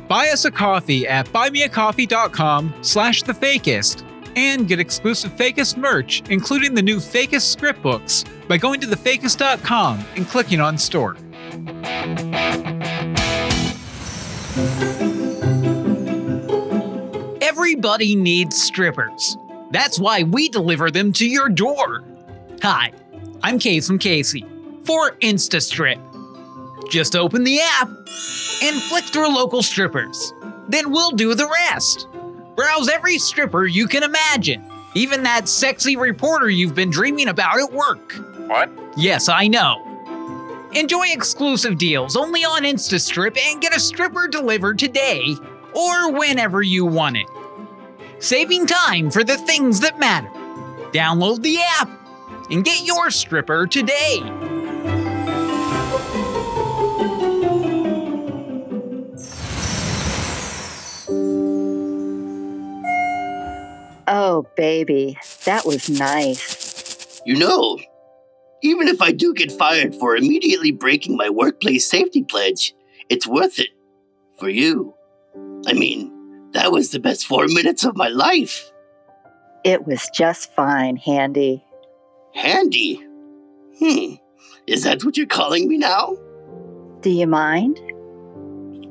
Buy 0.08 0.30
us 0.30 0.46
a 0.46 0.52
coffee 0.52 1.08
at 1.08 1.26
buymeacoffee.com 1.28 2.74
slash 2.82 3.24
the 3.24 3.34
Fakist 3.34 4.04
and 4.36 4.68
get 4.68 4.80
exclusive 4.80 5.32
Fakist 5.32 5.78
merch, 5.78 6.22
including 6.30 6.74
the 6.74 6.82
new 6.82 6.98
Fakist 6.98 7.52
script 7.52 7.82
books, 7.82 8.24
by 8.48 8.58
going 8.58 8.80
to 8.82 8.88
thefakist.com 8.88 10.06
and 10.16 10.28
clicking 10.28 10.60
on 10.60 10.78
store. 10.78 11.18
Everybody 17.42 18.16
needs 18.16 18.62
strippers. 18.62 19.38
That's 19.72 20.00
why 20.00 20.24
we 20.24 20.50
deliver 20.50 20.92
them 20.92 21.14
to 21.14 21.28
your 21.28 21.50
door. 21.50 22.04
Hi, 22.62 22.92
I'm 23.42 23.58
Case 23.58 23.88
from 23.88 24.00
Casey 24.00 24.46
for 24.84 25.12
InstaStrip. 25.22 26.15
Just 26.90 27.16
open 27.16 27.44
the 27.44 27.60
app 27.60 27.88
and 27.88 28.82
flick 28.84 29.06
through 29.06 29.36
local 29.36 29.64
strippers. 29.64 30.34
Then 30.68 30.92
we'll 30.92 31.12
do 31.12 31.36
the 31.36 31.48
rest. 31.48 32.08
Browse 32.56 32.90
every 32.90 33.18
stripper 33.18 33.66
you 33.66 33.88
can 33.88 34.04
imagine, 34.04 34.64
even 34.94 35.24
that 35.24 35.48
sexy 35.48 35.98
reporter 35.98 36.50
you've 36.50 36.76
been 36.76 36.90
dreaming 36.90 37.28
about 37.28 37.60
at 37.60 37.72
work. 37.72 38.14
What? 38.48 38.70
Yes, 38.96 39.28
I 39.28 39.48
know. 39.48 39.82
Enjoy 40.74 41.06
exclusive 41.08 41.78
deals 41.78 42.16
only 42.16 42.44
on 42.44 42.64
InstaStrip 42.64 43.38
and 43.38 43.62
get 43.62 43.76
a 43.76 43.80
stripper 43.80 44.28
delivered 44.28 44.80
today 44.80 45.36
or 45.74 46.12
whenever 46.12 46.62
you 46.62 46.86
want 46.86 47.18
it. 47.18 47.28
Saving 48.20 48.66
time 48.66 49.12
for 49.12 49.24
the 49.24 49.38
things 49.38 49.80
that 49.82 50.00
matter. 50.00 50.30
Download 50.92 51.42
the 51.42 51.60
app 51.62 51.90
and 52.50 52.64
get 52.64 52.86
your 52.86 53.12
stripper 53.12 53.68
today. 53.68 54.22
Oh, 64.36 64.46
baby, 64.58 65.18
that 65.46 65.66
was 65.66 65.90
nice. 65.90 67.22
You 67.26 67.38
know, 67.38 67.80
even 68.62 68.90
if 68.90 69.02
I 69.02 69.14
do 69.14 69.34
get 69.34 69.50
fired 69.50 69.96
for 69.96 70.18
immediately 70.18 70.72
breaking 70.72 71.16
my 71.16 71.30
workplace 71.30 71.90
safety 71.90 72.22
pledge, 72.22 72.74
it's 73.08 73.26
worth 73.26 73.60
it. 73.60 73.70
For 74.38 74.50
you. 74.50 74.94
I 75.66 75.72
mean, 75.72 76.12
that 76.52 76.74
was 76.74 76.92
the 76.92 77.00
best 77.00 77.26
four 77.26 77.48
minutes 77.48 77.86
of 77.86 77.96
my 77.96 78.10
life. 78.10 78.70
It 79.64 79.88
was 79.88 80.10
just 80.14 80.54
fine, 80.54 80.98
Handy. 80.98 81.64
Handy. 82.34 83.02
Hmm. 83.80 84.16
Is 84.68 84.84
that 84.84 85.06
what 85.06 85.16
you're 85.16 85.28
calling 85.28 85.70
me 85.70 85.78
now? 85.78 86.18
Do 87.00 87.10
you 87.10 87.26
mind? 87.26 87.80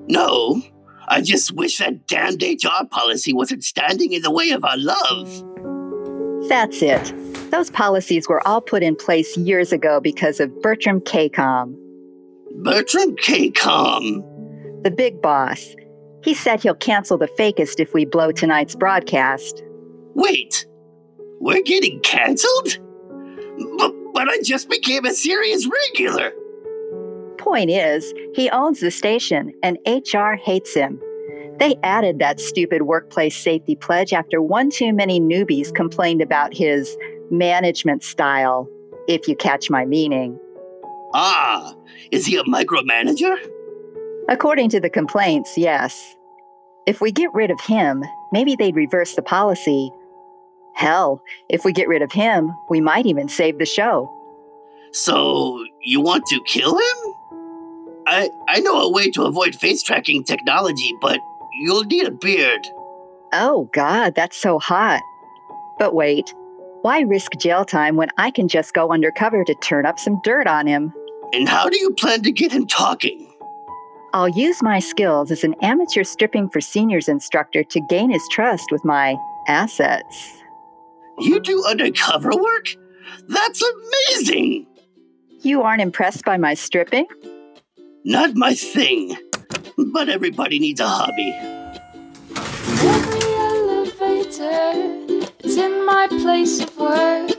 No. 0.08 0.62
I 1.08 1.20
just 1.20 1.52
wish 1.52 1.78
that 1.78 2.06
damned 2.06 2.42
HR 2.42 2.87
policy 2.90 3.32
wasn't 3.32 3.64
standing 3.64 4.12
in 4.12 4.23
the 4.23 4.30
way 4.30 4.50
of 4.50 4.64
our 4.64 4.76
love. 4.76 6.49
That's 6.49 6.82
it. 6.82 7.12
Those 7.50 7.70
policies 7.70 8.28
were 8.28 8.46
all 8.46 8.61
put 8.61 8.82
in 8.82 8.96
place 8.96 9.37
years 9.37 9.73
ago 9.73 10.00
because 10.00 10.40
of 10.40 10.50
Bertram 10.61 11.00
Kcom, 11.00 11.75
Bertram 12.62 13.16
Kcom. 13.16 14.23
the 14.82 14.90
big 14.90 15.20
boss. 15.23 15.75
He 16.23 16.34
said 16.34 16.62
he'll 16.62 16.75
cancel 16.75 17.18
the 17.18 17.28
Fakist 17.28 17.80
if 17.80 17.92
we 17.92 18.04
blow 18.04 18.32
tonight's 18.32 18.75
broadcast. 18.75 19.62
Wait. 20.14 20.66
We're 21.40 21.62
getting 21.62 22.00
cancelled? 22.00 22.78
But, 23.76 23.92
but 24.14 24.28
I 24.28 24.38
just 24.42 24.70
became 24.70 25.04
a 25.04 25.12
serious 25.12 25.68
regular. 25.68 26.32
Point 27.44 27.70
is, 27.70 28.14
he 28.34 28.48
owns 28.48 28.80
the 28.80 28.90
station 28.90 29.52
and 29.62 29.76
HR 29.86 30.32
hates 30.32 30.72
him. 30.72 30.98
They 31.58 31.76
added 31.82 32.18
that 32.18 32.40
stupid 32.40 32.82
workplace 32.82 33.36
safety 33.36 33.76
pledge 33.76 34.14
after 34.14 34.40
one 34.40 34.70
too 34.70 34.94
many 34.94 35.20
newbies 35.20 35.72
complained 35.72 36.22
about 36.22 36.54
his 36.54 36.96
management 37.30 38.02
style, 38.02 38.66
if 39.08 39.28
you 39.28 39.36
catch 39.36 39.68
my 39.68 39.84
meaning. 39.84 40.40
Ah, 41.12 41.74
is 42.10 42.24
he 42.24 42.38
a 42.38 42.44
micromanager? 42.44 43.36
According 44.30 44.70
to 44.70 44.80
the 44.80 44.88
complaints, 44.88 45.58
yes. 45.58 46.16
If 46.86 47.02
we 47.02 47.12
get 47.12 47.28
rid 47.34 47.50
of 47.50 47.60
him, 47.60 48.04
maybe 48.32 48.56
they'd 48.56 48.74
reverse 48.74 49.16
the 49.16 49.22
policy. 49.22 49.90
Hell, 50.74 51.22
if 51.50 51.62
we 51.62 51.72
get 51.72 51.88
rid 51.88 52.00
of 52.00 52.10
him, 52.10 52.52
we 52.70 52.80
might 52.80 53.04
even 53.04 53.28
save 53.28 53.58
the 53.58 53.66
show. 53.66 54.10
So, 54.92 55.62
you 55.82 56.00
want 56.00 56.24
to 56.28 56.40
kill 56.46 56.78
him? 56.78 57.13
I, 58.06 58.30
I 58.49 58.61
know 58.61 58.80
a 58.80 58.90
way 58.90 59.11
to 59.12 59.25
avoid 59.25 59.54
face 59.54 59.82
tracking 59.82 60.25
technology, 60.25 60.92
but 61.00 61.18
you'll 61.61 61.84
need 61.84 62.06
a 62.06 62.11
beard. 62.11 62.66
Oh, 63.32 63.68
God, 63.73 64.14
that's 64.14 64.37
so 64.37 64.58
hot. 64.58 65.02
But 65.78 65.94
wait, 65.94 66.32
why 66.82 67.00
risk 67.00 67.32
jail 67.38 67.64
time 67.64 67.96
when 67.96 68.11
I 68.18 68.30
can 68.30 68.46
just 68.46 68.75
go 68.75 68.92
undercover 68.92 69.42
to 69.44 69.54
turn 69.56 69.87
up 69.87 69.99
some 69.99 70.20
dirt 70.23 70.46
on 70.46 70.66
him? 70.66 70.92
And 71.32 71.49
how 71.49 71.68
do 71.68 71.78
you 71.78 71.90
plan 71.92 72.23
to 72.23 72.32
get 72.32 72.52
him 72.52 72.66
talking? 72.66 73.30
I'll 74.12 74.28
use 74.28 74.62
my 74.62 74.78
skills 74.78 75.32
as 75.32 75.42
an 75.42 75.54
amateur 75.62 76.04
stripping 76.04 76.49
for 76.49 76.61
seniors 76.61 77.08
instructor 77.08 77.64
to 77.64 77.80
gain 77.88 78.11
his 78.11 78.23
trust 78.30 78.70
with 78.70 78.84
my 78.84 79.16
assets. 79.49 80.37
You 81.18 81.40
do 81.40 81.64
undercover 81.64 82.30
work? 82.30 82.66
That's 83.28 83.62
amazing! 83.62 84.66
You 85.40 85.62
aren't 85.62 85.82
impressed 85.82 86.25
by 86.25 86.37
my 86.37 86.54
stripping? 86.54 87.06
Not 88.06 88.34
my 88.34 88.54
thing. 88.54 89.16
But 89.78 90.11
everybody 90.11 90.58
needs 90.58 90.78
a 90.78 90.87
hobby. 90.87 91.30
Every 92.82 93.32
elevator, 93.32 95.32
it's 95.40 95.56
in 95.56 95.87
my 95.87 96.08
place 96.08 96.61
of 96.61 96.76
work. 96.76 97.30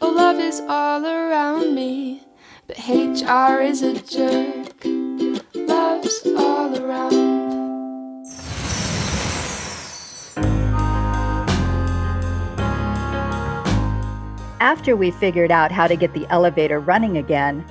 Oh, 0.00 0.12
love 0.14 0.38
is 0.38 0.60
all 0.68 1.04
around 1.04 1.74
me, 1.74 2.22
but 2.68 2.78
HR 2.78 3.62
is 3.62 3.82
a 3.82 3.94
jerk. 3.94 4.84
Love's 5.54 6.24
all 6.38 6.72
around. 6.78 7.40
After 14.60 14.94
we 14.94 15.10
figured 15.10 15.50
out 15.50 15.72
how 15.72 15.88
to 15.88 15.96
get 15.96 16.14
the 16.14 16.28
elevator 16.28 16.78
running 16.78 17.16
again, 17.16 17.64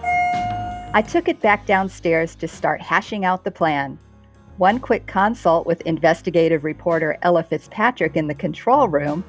I 0.91 1.04
took 1.04 1.28
it 1.28 1.39
back 1.39 1.65
downstairs 1.67 2.36
to 2.36 2.47
start 2.47 2.82
hashing 2.82 3.23
out 3.23 3.43
the 3.43 3.52
plan. 3.52 3.99
One 4.58 4.80
quick 4.80 5.06
consult 5.06 5.67
with 5.67 5.82
investigative 5.82 6.63
reporter 6.63 7.17
Ella 7.21 7.43
Fitzpatrick 7.43 8.15
in 8.17 8.28
the 8.28 8.34
control 8.36 8.88
room, 8.88 9.23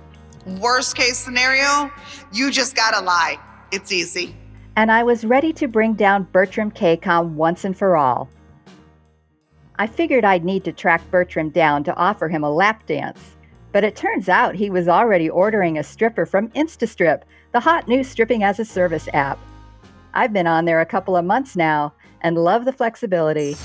Worst 0.58 0.96
case 0.96 1.18
scenario, 1.18 1.92
you 2.32 2.50
just 2.50 2.74
gotta 2.74 3.04
lie. 3.04 3.38
It's 3.72 3.92
easy. 3.92 4.34
and 4.76 4.90
I 4.90 5.02
was 5.02 5.24
ready 5.26 5.52
to 5.54 5.68
bring 5.68 5.92
down 5.94 6.28
Bertram 6.32 6.70
Kcom 6.70 7.32
once 7.34 7.64
and 7.66 7.76
for 7.76 7.96
all. 7.96 8.30
I 9.78 9.86
figured 9.86 10.24
I'd 10.24 10.44
need 10.44 10.64
to 10.64 10.72
track 10.72 11.02
Bertram 11.10 11.50
down 11.50 11.84
to 11.84 11.94
offer 11.96 12.28
him 12.28 12.42
a 12.42 12.50
lap 12.50 12.86
dance, 12.86 13.36
but 13.72 13.84
it 13.84 13.96
turns 13.96 14.28
out 14.30 14.54
he 14.54 14.70
was 14.70 14.88
already 14.88 15.28
ordering 15.28 15.76
a 15.76 15.82
stripper 15.82 16.24
from 16.24 16.48
InstaStrip, 16.50 17.22
the 17.52 17.60
hot 17.60 17.86
new 17.86 18.02
stripping 18.02 18.42
as 18.44 18.58
a 18.58 18.64
service 18.64 19.08
app. 19.12 19.38
I've 20.12 20.32
been 20.32 20.46
on 20.46 20.64
there 20.64 20.80
a 20.80 20.86
couple 20.86 21.16
of 21.16 21.24
months 21.24 21.54
now 21.54 21.92
and 22.20 22.36
love 22.36 22.64
the 22.64 22.72
flexibility. 22.72 23.56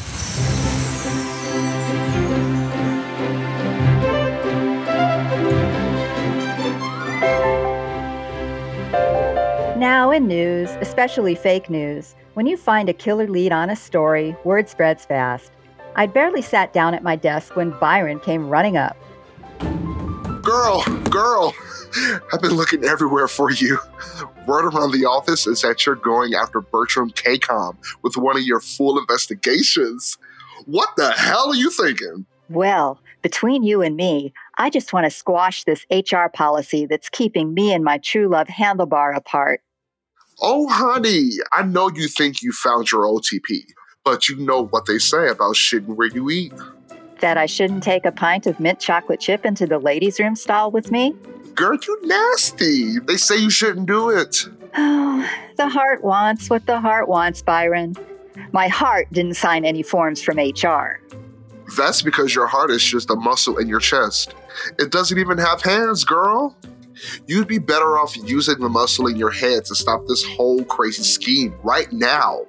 Now, 9.77 10.12
in 10.12 10.27
news, 10.27 10.69
especially 10.81 11.36
fake 11.36 11.69
news, 11.69 12.15
when 12.36 12.45
you 12.45 12.58
find 12.58 12.89
a 12.89 12.93
killer 12.93 13.27
lead 13.27 13.51
on 13.51 13.69
a 13.69 13.75
story, 13.75 14.36
word 14.43 14.69
spreads 14.69 15.05
fast. 15.05 15.51
I'd 15.95 16.13
barely 16.13 16.41
sat 16.41 16.73
down 16.73 16.93
at 16.93 17.03
my 17.03 17.15
desk 17.15 17.55
when 17.55 17.71
Byron 17.79 18.19
came 18.19 18.49
running 18.49 18.77
up. 18.77 18.97
Girl, 20.41 20.84
girl, 21.10 21.53
I've 22.31 22.41
been 22.41 22.53
looking 22.53 22.84
everywhere 22.84 23.27
for 23.27 23.51
you. 23.51 23.79
Word 24.45 24.65
around 24.65 24.91
the 24.91 25.05
office 25.05 25.47
is 25.47 25.62
that 25.62 25.86
you're 25.86 25.95
going 25.95 26.36
after 26.36 26.62
Bertram 26.62 27.12
Kcom 27.12 27.75
with 28.03 28.15
one 28.15 28.38
of 28.38 28.43
your 28.43 28.60
full 28.60 28.99
investigations. 28.99 30.17
What 30.65 30.89
the 30.97 31.12
hell 31.12 31.49
are 31.49 31.55
you 31.55 31.71
thinking? 31.71 32.25
Well, 32.49 32.99
between 33.23 33.63
you 33.63 33.81
and 33.81 33.95
me, 33.95 34.34
I 34.58 34.69
just 34.69 34.93
want 34.93 35.05
to 35.05 35.10
squash 35.10 35.63
this 35.63 35.86
HR 35.89 36.27
policy 36.31 36.86
that's 36.86 37.10
keeping 37.10 37.55
me 37.55 37.73
and 37.73 37.84
my 37.84 37.97
true 37.97 38.27
love 38.27 38.47
handlebar 38.47 39.15
apart. 39.15 39.62
Oh, 40.41 40.67
honey, 40.67 41.31
I 41.51 41.63
know 41.63 41.89
you 41.89 42.08
think 42.08 42.43
you 42.43 42.51
found 42.51 42.91
your 42.91 43.03
OTP, 43.03 43.63
but 44.03 44.29
you 44.29 44.36
know 44.36 44.65
what 44.65 44.86
they 44.86 44.99
say 44.99 45.27
about 45.27 45.55
shitting 45.55 45.95
where 45.95 46.08
you 46.08 46.29
eat. 46.29 46.53
That 47.19 47.38
I 47.38 47.47
shouldn't 47.47 47.84
take 47.84 48.05
a 48.05 48.12
pint 48.12 48.45
of 48.45 48.60
mint 48.60 48.79
chocolate 48.79 49.21
chip 49.21 49.45
into 49.45 49.65
the 49.65 49.79
ladies' 49.79 50.19
room 50.19 50.36
stall 50.36 50.69
with 50.69 50.91
me? 50.91 51.15
Girl, 51.56 51.78
you 51.88 52.00
nasty. 52.04 53.00
They 53.00 53.15
say 53.15 53.38
you 53.38 53.50
shouldn't 53.50 53.88
do 53.88 54.10
it. 54.10 54.48
Oh, 54.76 55.30
the 55.56 55.70
heart 55.70 56.04
wants 56.04 56.50
what 56.50 56.65
the 56.65 56.82
heart 56.82 57.08
wants, 57.08 57.41
Byron. 57.41 57.96
My 58.52 58.68
heart 58.68 59.08
didn't 59.13 59.36
sign 59.36 59.63
any 59.63 59.82
forms 59.82 60.22
from 60.22 60.38
HR. 60.38 61.02
That's 61.78 62.02
because 62.02 62.36
your 62.36 62.48
heart 62.48 62.72
is 62.72 62.84
just 62.84 63.10
a 63.10 63.15
muscle 63.15 63.58
in 63.58 63.70
your 63.70 63.80
chest. 63.80 64.36
It 64.80 64.91
doesn't 64.91 65.18
even 65.18 65.38
have 65.38 65.62
hands, 65.62 66.04
girl. 66.04 66.56
You'd 67.28 67.48
be 67.48 67.58
better 67.58 67.98
off 67.98 68.15
using 68.18 68.60
the 68.60 68.70
muscle 68.70 69.08
in 69.08 69.15
your 69.15 69.32
head 69.32 69.65
to 69.65 69.76
stop 69.76 70.06
this 70.08 70.24
whole 70.26 70.63
crazy 70.65 71.04
scheme 71.04 71.56
right 71.63 71.91
now. 71.91 72.46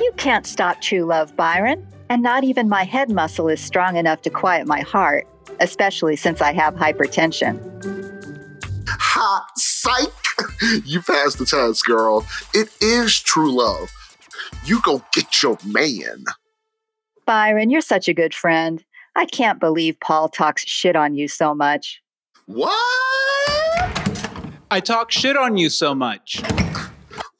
You 0.00 0.12
can't 0.16 0.46
stop 0.46 0.80
true 0.80 1.04
love, 1.04 1.36
Byron. 1.36 1.86
And 2.08 2.22
not 2.22 2.44
even 2.44 2.68
my 2.68 2.84
head 2.84 3.10
muscle 3.10 3.48
is 3.48 3.60
strong 3.60 3.96
enough 3.96 4.22
to 4.22 4.30
quiet 4.30 4.66
my 4.66 4.80
heart, 4.80 5.26
especially 5.60 6.16
since 6.16 6.40
I 6.40 6.52
have 6.52 6.74
hypertension. 6.74 7.93
Ha! 9.14 9.46
Psych! 9.56 10.10
You 10.84 11.00
passed 11.00 11.38
the 11.38 11.46
test, 11.46 11.84
girl. 11.84 12.26
It 12.52 12.68
is 12.80 13.20
true 13.20 13.52
love. 13.52 13.92
You 14.64 14.80
go 14.82 15.02
get 15.12 15.42
your 15.42 15.56
man. 15.64 16.24
Byron, 17.24 17.70
you're 17.70 17.80
such 17.80 18.08
a 18.08 18.14
good 18.14 18.34
friend. 18.34 18.84
I 19.14 19.26
can't 19.26 19.60
believe 19.60 20.00
Paul 20.00 20.28
talks 20.28 20.66
shit 20.66 20.96
on 20.96 21.14
you 21.14 21.28
so 21.28 21.54
much. 21.54 22.02
What? 22.46 22.72
I 24.70 24.80
talk 24.80 25.12
shit 25.12 25.36
on 25.36 25.56
you 25.56 25.68
so 25.70 25.94
much. 25.94 26.42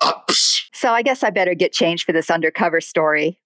Psh. 0.01 0.63
So 0.73 0.93
I 0.93 1.03
guess 1.03 1.23
I 1.23 1.31
better 1.31 1.55
get 1.55 1.73
changed 1.73 2.05
for 2.05 2.13
this 2.13 2.31
undercover 2.31 2.81
story. 2.81 3.39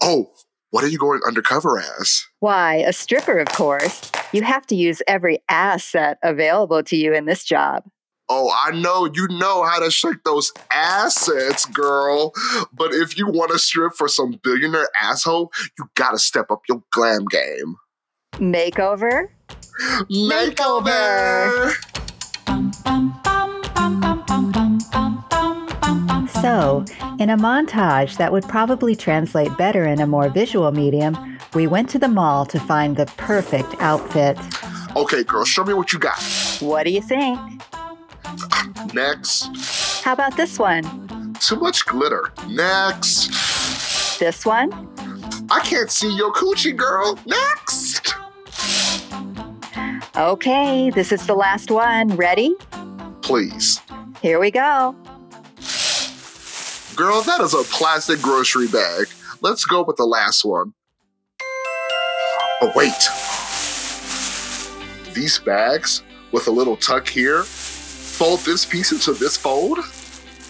Oh, 0.00 0.32
what 0.70 0.82
are 0.82 0.88
you 0.88 0.98
going 0.98 1.20
undercover 1.26 1.78
as? 1.78 2.24
Why, 2.40 2.76
a 2.76 2.92
stripper, 2.92 3.38
of 3.38 3.48
course. 3.48 4.10
You 4.32 4.42
have 4.42 4.66
to 4.66 4.74
use 4.74 5.02
every 5.06 5.42
asset 5.48 6.18
available 6.22 6.82
to 6.84 6.96
you 6.96 7.14
in 7.14 7.26
this 7.26 7.44
job. 7.44 7.84
Oh, 8.28 8.52
I 8.52 8.72
know 8.72 9.08
you 9.12 9.28
know 9.28 9.62
how 9.64 9.78
to 9.78 9.90
shake 9.90 10.24
those 10.24 10.52
assets, 10.72 11.64
girl. 11.66 12.32
But 12.72 12.92
if 12.92 13.16
you 13.16 13.28
want 13.28 13.52
to 13.52 13.58
strip 13.58 13.92
for 13.94 14.08
some 14.08 14.40
billionaire 14.42 14.88
asshole, 15.00 15.52
you 15.78 15.88
gotta 15.94 16.18
step 16.18 16.50
up 16.50 16.62
your 16.68 16.82
glam 16.90 17.26
game. 17.26 17.76
Makeover? 18.34 19.28
Makeover! 20.10 21.95
So, 26.40 26.84
in 27.18 27.30
a 27.30 27.36
montage 27.36 28.18
that 28.18 28.30
would 28.30 28.44
probably 28.44 28.94
translate 28.94 29.56
better 29.56 29.84
in 29.86 30.00
a 30.00 30.06
more 30.06 30.28
visual 30.28 30.70
medium, 30.70 31.38
we 31.54 31.66
went 31.66 31.88
to 31.90 31.98
the 31.98 32.08
mall 32.08 32.44
to 32.46 32.60
find 32.60 32.96
the 32.96 33.06
perfect 33.16 33.74
outfit. 33.80 34.38
Okay, 34.96 35.24
girl, 35.24 35.44
show 35.44 35.64
me 35.64 35.72
what 35.74 35.92
you 35.92 35.98
got. 35.98 36.18
What 36.60 36.84
do 36.84 36.90
you 36.90 37.00
think? 37.00 37.38
Next. 38.92 40.02
How 40.04 40.12
about 40.12 40.36
this 40.36 40.58
one? 40.58 41.34
Too 41.40 41.56
much 41.56 41.86
glitter. 41.86 42.32
Next. 42.48 44.18
This 44.18 44.44
one? 44.44 44.72
I 45.50 45.60
can't 45.60 45.90
see 45.90 46.14
your 46.16 46.32
coochie, 46.32 46.76
girl. 46.76 47.18
Next. 47.26 48.14
Okay, 50.16 50.90
this 50.90 51.12
is 51.12 51.26
the 51.26 51.34
last 51.34 51.70
one. 51.70 52.08
Ready? 52.16 52.54
Please. 53.22 53.80
Here 54.22 54.40
we 54.40 54.50
go. 54.50 54.96
Girl, 56.96 57.20
that 57.20 57.42
is 57.42 57.52
a 57.52 57.62
plastic 57.64 58.22
grocery 58.22 58.68
bag. 58.68 59.08
Let's 59.42 59.66
go 59.66 59.82
with 59.82 59.96
the 59.96 60.06
last 60.06 60.46
one. 60.46 60.72
Oh, 62.62 62.72
wait. 62.74 62.94
These 65.14 65.38
bags 65.40 66.02
with 66.32 66.46
a 66.46 66.50
little 66.50 66.78
tuck 66.78 67.06
here, 67.06 67.42
fold 67.42 68.40
this 68.40 68.64
piece 68.64 68.92
into 68.92 69.12
this 69.12 69.36
fold, 69.36 69.78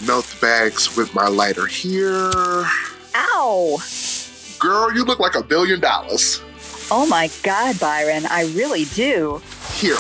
melt 0.07 0.25
the 0.27 0.39
bags 0.41 0.97
with 0.97 1.13
my 1.17 1.27
lighter 1.27 1.67
here. 1.67 2.31
Ow! 3.17 3.79
Girl, 4.61 4.95
you 4.95 5.05
look 5.05 5.19
like 5.19 5.35
a 5.35 5.43
billion 5.43 5.81
dollars. 5.81 6.43
Oh 6.93 7.09
my 7.09 7.29
God, 7.43 7.81
Byron, 7.81 8.25
I 8.27 8.45
really 8.55 8.85
do. 8.85 9.43
Here, 9.73 9.99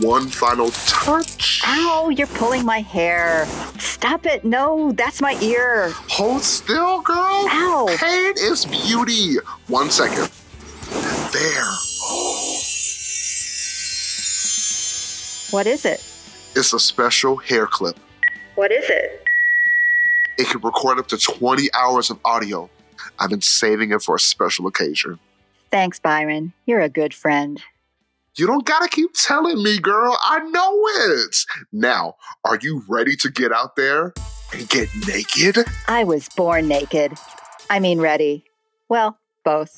one 0.00 0.28
final 0.28 0.70
touch. 0.70 1.62
Ow, 1.66 2.10
you're 2.10 2.26
pulling 2.28 2.64
my 2.64 2.80
hair. 2.80 3.46
Stop 3.78 4.26
it. 4.26 4.44
No, 4.44 4.92
that's 4.92 5.20
my 5.20 5.38
ear. 5.40 5.90
Hold 6.10 6.42
still, 6.42 7.00
girl. 7.02 7.16
Ow. 7.18 7.86
Pain 7.98 8.34
is 8.36 8.66
beauty. 8.66 9.36
One 9.68 9.90
second. 9.90 10.30
There. 11.32 11.72
What 15.50 15.66
is 15.66 15.84
it? 15.84 16.04
It's 16.54 16.72
a 16.72 16.78
special 16.78 17.36
hair 17.36 17.66
clip. 17.66 17.98
What 18.56 18.72
is 18.72 18.88
it? 18.88 19.26
It 20.38 20.48
can 20.48 20.60
record 20.60 20.98
up 20.98 21.08
to 21.08 21.18
20 21.18 21.68
hours 21.74 22.10
of 22.10 22.18
audio. 22.24 22.68
I've 23.18 23.30
been 23.30 23.40
saving 23.40 23.92
it 23.92 24.02
for 24.02 24.16
a 24.16 24.18
special 24.18 24.66
occasion. 24.66 25.18
Thanks, 25.70 25.98
Byron. 25.98 26.52
You're 26.66 26.80
a 26.80 26.88
good 26.88 27.14
friend. 27.14 27.62
You 28.38 28.46
don't 28.46 28.66
gotta 28.66 28.86
keep 28.88 29.14
telling 29.14 29.62
me, 29.62 29.78
girl. 29.78 30.14
I 30.20 30.40
know 30.40 30.86
it. 31.10 31.36
Now, 31.72 32.16
are 32.44 32.58
you 32.60 32.82
ready 32.86 33.16
to 33.16 33.30
get 33.30 33.50
out 33.50 33.76
there 33.76 34.12
and 34.52 34.68
get 34.68 34.90
naked? 35.08 35.64
I 35.88 36.04
was 36.04 36.28
born 36.28 36.68
naked. 36.68 37.14
I 37.70 37.80
mean, 37.80 37.98
ready. 37.98 38.44
Well, 38.90 39.18
both. 39.42 39.72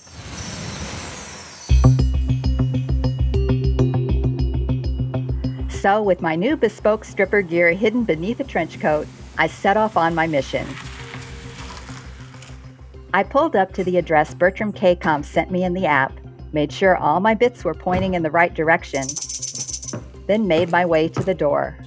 So, 5.71 6.03
with 6.03 6.21
my 6.21 6.35
new 6.35 6.57
bespoke 6.57 7.05
stripper 7.05 7.43
gear 7.43 7.71
hidden 7.71 8.03
beneath 8.03 8.41
a 8.41 8.45
trench 8.45 8.81
coat, 8.81 9.07
I 9.39 9.47
set 9.47 9.77
off 9.77 9.97
on 9.97 10.17
my 10.17 10.27
mission. 10.27 10.67
I 13.15 13.23
pulled 13.23 13.55
up 13.55 13.73
to 13.75 13.85
the 13.85 13.99
address 13.99 14.35
Bertram 14.35 14.73
Kcom 14.73 15.25
sent 15.25 15.53
me 15.53 15.63
in 15.63 15.75
the 15.75 15.87
app, 15.87 16.13
made 16.53 16.73
sure 16.73 16.97
all 16.97 17.21
my 17.21 17.35
bits 17.35 17.65
were 17.65 17.75
pointing 17.75 18.15
in 18.15 18.23
the 18.23 18.31
right 18.31 18.55
direction, 18.55 19.05
then 20.27 20.47
made 20.47 20.71
my 20.71 20.85
way 20.85 21.09
to 21.09 21.23
the 21.23 21.35
door. 21.35 21.79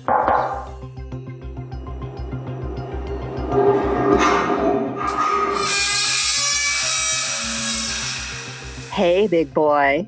Hey, 8.91 9.27
big 9.27 9.53
boy. 9.53 10.07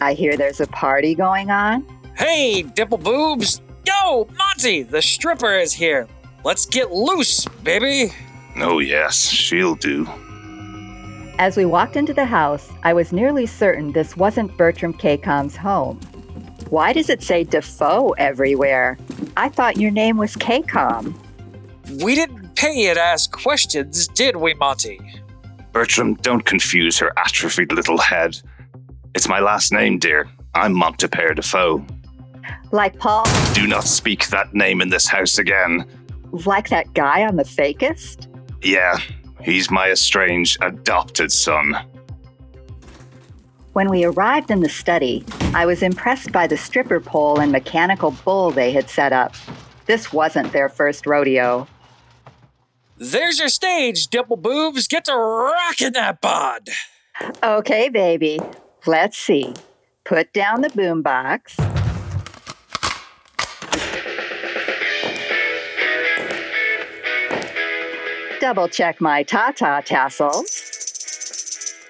I 0.00 0.14
hear 0.14 0.36
there's 0.36 0.60
a 0.60 0.66
party 0.66 1.14
going 1.14 1.50
on. 1.50 1.84
Hey, 2.16 2.62
dimple 2.62 2.98
boobs! 2.98 3.60
Yo, 3.84 4.28
Monty, 4.36 4.82
the 4.82 5.02
stripper 5.02 5.58
is 5.58 5.72
here. 5.72 6.06
Let's 6.44 6.66
get 6.66 6.92
loose, 6.92 7.44
baby. 7.62 8.12
Oh, 8.56 8.78
yes, 8.78 9.28
she'll 9.28 9.74
do. 9.74 10.08
As 11.38 11.56
we 11.56 11.64
walked 11.64 11.96
into 11.96 12.12
the 12.12 12.24
house, 12.24 12.68
I 12.82 12.92
was 12.92 13.12
nearly 13.12 13.46
certain 13.46 13.92
this 13.92 14.16
wasn't 14.16 14.56
Bertram 14.56 14.92
Kcom's 14.92 15.56
home. 15.56 16.00
Why 16.70 16.92
does 16.92 17.08
it 17.08 17.22
say 17.22 17.44
Dafoe 17.44 18.10
everywhere? 18.18 18.98
I 19.36 19.48
thought 19.48 19.76
your 19.76 19.90
name 19.92 20.16
was 20.16 20.34
Kcom. 20.36 21.14
We 22.02 22.14
didn't 22.14 22.54
pay 22.56 22.74
you 22.74 22.92
to 22.94 23.00
ask 23.00 23.30
questions, 23.30 24.08
did 24.08 24.36
we, 24.36 24.54
Monty? 24.54 25.00
Bertram, 25.72 26.14
don't 26.14 26.44
confuse 26.44 26.98
her 26.98 27.12
atrophied 27.16 27.72
little 27.72 27.98
head. 27.98 28.36
It's 29.14 29.28
my 29.28 29.38
last 29.38 29.72
name, 29.72 29.98
dear. 29.98 30.28
I'm 30.54 30.74
Montipaire 30.74 31.36
Dafoe. 31.36 31.86
Like 32.72 32.98
Paul, 32.98 33.26
Do 33.54 33.66
not 33.66 33.84
speak 33.84 34.28
that 34.28 34.52
name 34.54 34.80
in 34.80 34.88
this 34.88 35.06
house 35.06 35.38
again. 35.38 35.86
like 36.44 36.68
that 36.70 36.92
guy 36.94 37.24
on 37.24 37.36
the 37.36 37.44
Fakist? 37.44 38.26
Yeah, 38.62 38.98
he's 39.42 39.70
my 39.70 39.90
estranged, 39.90 40.58
adopted 40.62 41.32
son. 41.32 41.76
When 43.72 43.90
we 43.90 44.04
arrived 44.04 44.50
in 44.50 44.60
the 44.60 44.68
study, 44.68 45.24
I 45.54 45.64
was 45.64 45.82
impressed 45.82 46.32
by 46.32 46.46
the 46.46 46.56
stripper 46.56 47.00
pole 47.00 47.38
and 47.38 47.52
mechanical 47.52 48.10
bull 48.24 48.50
they 48.50 48.72
had 48.72 48.90
set 48.90 49.12
up. 49.12 49.34
This 49.86 50.12
wasn't 50.12 50.52
their 50.52 50.68
first 50.68 51.06
rodeo. 51.06 51.66
There's 52.96 53.38
your 53.38 53.48
stage, 53.48 54.08
dimple 54.08 54.36
boobs. 54.36 54.88
Get 54.88 55.04
to 55.04 55.14
rocking 55.14 55.92
that 55.92 56.20
bod. 56.20 56.68
Okay, 57.42 57.88
baby. 57.88 58.40
Let's 58.86 59.16
see. 59.16 59.54
Put 60.04 60.32
down 60.32 60.62
the 60.62 60.70
boombox. 60.70 61.77
Double 68.40 68.68
check 68.68 69.00
my 69.00 69.24
Tata 69.24 69.82
tassels. 69.84 70.62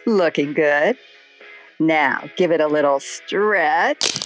Looking 0.06 0.54
good. 0.54 0.96
Now 1.78 2.24
give 2.37 2.50
it 2.50 2.61
a 2.61 2.66
little 2.66 3.00
stretch. 3.00 4.18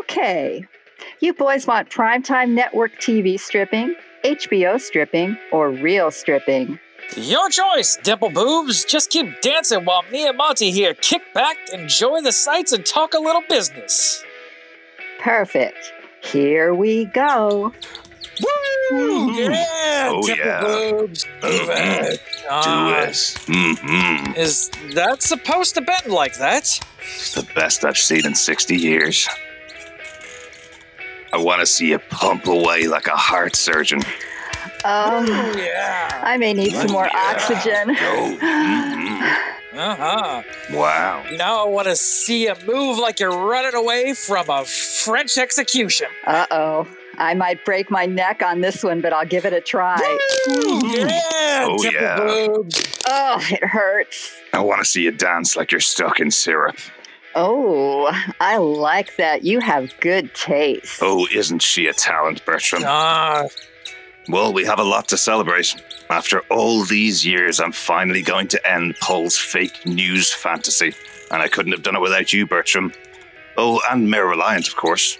Okay. 0.00 0.64
You 1.20 1.34
boys 1.34 1.66
want 1.66 1.90
primetime 1.90 2.50
network 2.50 2.92
TV 3.00 3.38
stripping, 3.38 3.96
HBO 4.24 4.80
stripping, 4.80 5.36
or 5.50 5.70
real 5.70 6.10
stripping? 6.10 6.78
Your 7.16 7.48
choice, 7.50 7.98
dimple 8.02 8.30
boobs. 8.30 8.84
Just 8.84 9.10
keep 9.10 9.40
dancing 9.40 9.84
while 9.84 10.02
me 10.12 10.26
and 10.28 10.36
Monty 10.36 10.70
here 10.70 10.94
kick 10.94 11.22
back, 11.34 11.56
enjoy 11.72 12.20
the 12.20 12.32
sights, 12.32 12.72
and 12.72 12.86
talk 12.86 13.14
a 13.14 13.18
little 13.18 13.42
business. 13.48 14.22
Perfect. 15.18 15.92
Here 16.22 16.74
we 16.74 17.06
go. 17.06 17.72
Woo! 18.90 19.32
Yeah, 19.32 20.08
Oh, 20.12 20.26
yeah. 20.28 20.60
boobs. 20.60 21.26
Move 21.42 21.68
it. 21.70 22.20
Do 22.42 22.88
it. 22.90 23.14
Mm-hmm. 23.46 24.34
Is 24.36 24.70
that 24.94 25.22
supposed 25.22 25.74
to 25.74 25.80
bend 25.80 26.06
like 26.06 26.36
that? 26.38 26.80
It's 27.02 27.32
the 27.34 27.46
best 27.54 27.84
I've 27.84 27.98
seen 27.98 28.24
in 28.26 28.34
60 28.34 28.76
years. 28.76 29.28
I 31.32 31.38
want 31.38 31.60
to 31.60 31.66
see 31.66 31.88
you 31.90 31.98
pump 31.98 32.46
away 32.46 32.86
like 32.86 33.06
a 33.08 33.16
heart 33.16 33.56
surgeon. 33.56 34.00
Oh, 34.84 35.54
Yeah. 35.58 36.20
I 36.24 36.36
may 36.36 36.52
need 36.52 36.72
some 36.72 36.92
more 36.92 37.08
Yeah. 37.12 37.32
oxygen. 37.34 37.96
Oh, 38.00 38.38
mhm. 38.40 39.36
Uh 39.78 39.94
huh. 39.96 40.42
wow. 40.72 41.22
Now 41.36 41.66
I 41.66 41.68
want 41.68 41.86
to 41.88 41.96
see 41.96 42.44
you 42.46 42.54
move 42.66 42.98
like 42.98 43.20
you're 43.20 43.36
running 43.36 43.74
away 43.74 44.14
from 44.14 44.48
a 44.48 44.64
French 44.64 45.36
execution. 45.36 46.06
Uh 46.26 46.46
oh. 46.50 46.86
I 47.18 47.34
might 47.34 47.64
break 47.64 47.90
my 47.90 48.06
neck 48.06 48.42
on 48.42 48.60
this 48.60 48.82
one, 48.82 49.00
but 49.00 49.12
I'll 49.12 49.26
give 49.26 49.44
it 49.44 49.52
a 49.52 49.60
try. 49.60 49.96
Yeah, 50.48 51.66
Oh, 51.68 51.82
yeah. 51.90 52.18
boobs. 52.46 52.82
Oh, 53.06 53.42
it 53.50 53.64
hurts. 53.64 54.32
I 54.52 54.60
want 54.60 54.80
to 54.80 54.84
see 54.84 55.02
you 55.02 55.10
dance 55.12 55.56
like 55.56 55.70
you're 55.72 55.80
stuck 55.80 56.20
in 56.20 56.30
syrup. 56.30 56.76
Oh, 57.34 58.10
I 58.40 58.56
like 58.56 59.16
that. 59.16 59.44
You 59.44 59.60
have 59.60 59.92
good 60.00 60.34
taste. 60.34 61.00
Oh, 61.02 61.26
isn't 61.34 61.60
she 61.62 61.86
a 61.86 61.92
talent, 61.92 62.44
Bertram? 62.46 62.82
Ah, 62.86 63.44
Well, 64.28 64.52
we 64.52 64.64
have 64.64 64.78
a 64.78 64.84
lot 64.84 65.06
to 65.08 65.16
celebrate. 65.16 65.74
After 66.10 66.40
all 66.50 66.84
these 66.84 67.24
years, 67.26 67.60
I'm 67.60 67.72
finally 67.72 68.22
going 68.22 68.48
to 68.48 68.66
end 68.68 68.96
Paul's 69.00 69.36
fake 69.36 69.84
news 69.86 70.32
fantasy. 70.32 70.94
And 71.30 71.42
I 71.42 71.48
couldn't 71.48 71.72
have 71.72 71.82
done 71.82 71.96
it 71.96 72.00
without 72.00 72.32
you, 72.32 72.46
Bertram. 72.46 72.92
Oh, 73.56 73.80
and 73.90 74.10
Mayor 74.10 74.26
Reliant, 74.28 74.68
of 74.68 74.76
course. 74.76 75.18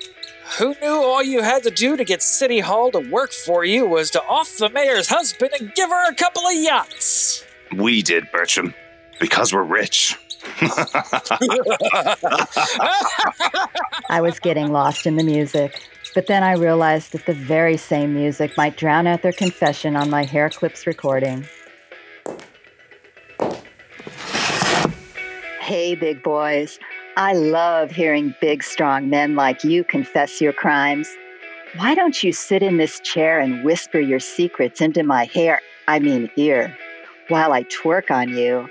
Who 0.59 0.75
knew 0.81 1.03
all 1.03 1.23
you 1.23 1.43
had 1.43 1.63
to 1.65 1.71
do 1.71 1.97
to 1.97 2.05
get 2.05 2.23
City 2.23 2.61
Hall 2.61 2.91
to 2.93 3.01
work 3.01 3.33
for 3.33 3.65
you 3.65 3.85
was 3.87 4.11
to 4.13 4.23
off 4.25 4.57
the 4.59 4.71
mayor's 4.71 5.09
husband 5.09 5.51
and 5.59 5.75
give 5.75 5.91
her 5.91 6.11
a 6.11 6.15
couple 6.15 6.47
of 6.47 6.55
yachts? 6.55 7.45
We 7.77 8.03
did, 8.03 8.31
Bertram. 8.33 8.73
Because 9.19 9.53
we're 9.53 9.65
rich. 9.65 10.17
I 14.09 14.21
was 14.21 14.39
getting 14.39 14.71
lost 14.71 15.07
in 15.07 15.17
the 15.17 15.25
music, 15.25 15.83
but 16.15 16.29
then 16.29 16.43
I 16.45 16.53
realized 16.53 17.13
that 17.13 17.27
the 17.27 17.35
very 17.35 17.77
same 17.77 18.15
music 18.15 18.57
might 18.57 18.77
drown 18.77 19.07
out 19.07 19.23
their 19.23 19.33
confession 19.33 19.97
on 19.97 20.09
my 20.09 20.25
hair 20.25 20.49
clips 20.49 20.87
recording. 20.87 21.47
Hey, 25.61 25.97
big 25.97 26.23
boys. 26.23 26.79
I 27.19 27.33
love 27.33 27.93
hearing 27.93 28.35
big, 28.43 28.63
strong 28.63 29.09
men 29.09 29.37
like 29.37 29.65
you 29.65 29.85
confess 29.85 30.39
your 30.39 30.53
crimes. 30.53 31.09
Why 31.77 31.95
don't 31.95 32.23
you 32.23 32.31
sit 32.31 32.63
in 32.63 32.77
this 32.77 33.01
chair 33.01 33.41
and 33.41 33.65
whisper 33.65 33.99
your 33.99 34.21
secrets 34.21 34.83
into 34.83 35.03
my 35.03 35.25
hair, 35.25 35.63
I 35.89 35.99
mean 35.99 36.31
ear, 36.37 36.77
while 37.29 37.55
I 37.55 37.65
twerk 37.65 38.11
on 38.11 38.37
you? 38.37 38.69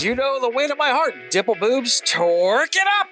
You 0.00 0.14
know 0.14 0.40
the 0.40 0.48
way 0.48 0.68
to 0.68 0.76
my 0.76 0.90
heart, 0.90 1.14
Dimple 1.28 1.56
Boobs. 1.56 2.00
Twerk 2.02 2.76
it 2.76 2.86
up! 3.00 3.08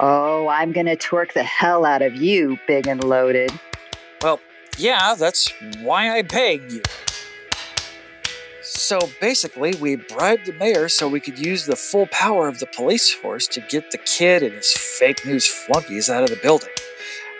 Oh, 0.00 0.48
I'm 0.48 0.72
gonna 0.72 0.96
twerk 0.96 1.34
the 1.34 1.44
hell 1.44 1.84
out 1.84 2.00
of 2.00 2.16
you, 2.16 2.58
big 2.66 2.86
and 2.86 3.04
loaded. 3.04 3.52
Well, 4.22 4.40
yeah, 4.78 5.14
that's 5.14 5.52
why 5.82 6.10
I 6.10 6.22
begged 6.22 6.72
you. 6.72 6.82
So 8.74 8.98
basically, 9.20 9.74
we 9.74 9.96
bribed 9.96 10.46
the 10.46 10.54
mayor 10.54 10.88
so 10.88 11.06
we 11.06 11.20
could 11.20 11.38
use 11.38 11.66
the 11.66 11.76
full 11.76 12.06
power 12.06 12.48
of 12.48 12.58
the 12.58 12.66
police 12.66 13.12
force 13.12 13.46
to 13.48 13.60
get 13.60 13.90
the 13.90 13.98
kid 13.98 14.42
and 14.42 14.54
his 14.54 14.72
fake 14.72 15.26
news 15.26 15.46
flunkies 15.46 16.08
out 16.08 16.22
of 16.22 16.30
the 16.30 16.38
building. 16.42 16.70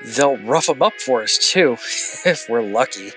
They'll 0.05 0.37
rough 0.37 0.67
them 0.67 0.83
up 0.83 0.93
for 1.01 1.23
us, 1.23 1.39
too, 1.39 1.73
if 2.27 2.51
we're 2.51 2.63
lucky. 2.63 3.13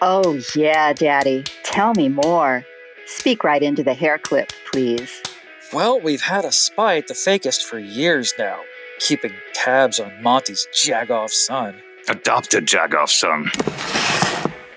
Oh, 0.00 0.40
yeah, 0.54 0.92
Daddy. 0.92 1.44
Tell 1.64 1.92
me 1.94 2.08
more. 2.08 2.64
Speak 3.04 3.42
right 3.42 3.62
into 3.62 3.82
the 3.82 3.94
hair 3.94 4.16
clip, 4.16 4.52
please. 4.70 5.22
Well, 5.72 6.00
we've 6.00 6.22
had 6.22 6.44
a 6.44 6.52
spy 6.52 6.98
at 6.98 7.08
the 7.08 7.14
Fakist 7.14 7.64
for 7.64 7.80
years 7.80 8.32
now, 8.38 8.60
keeping 9.00 9.32
tabs 9.54 9.98
on 9.98 10.22
Monty's 10.22 10.68
jagoff 10.72 11.30
son. 11.30 11.74
Adopted 12.08 12.66
jagoff 12.66 13.08
son. 13.08 13.50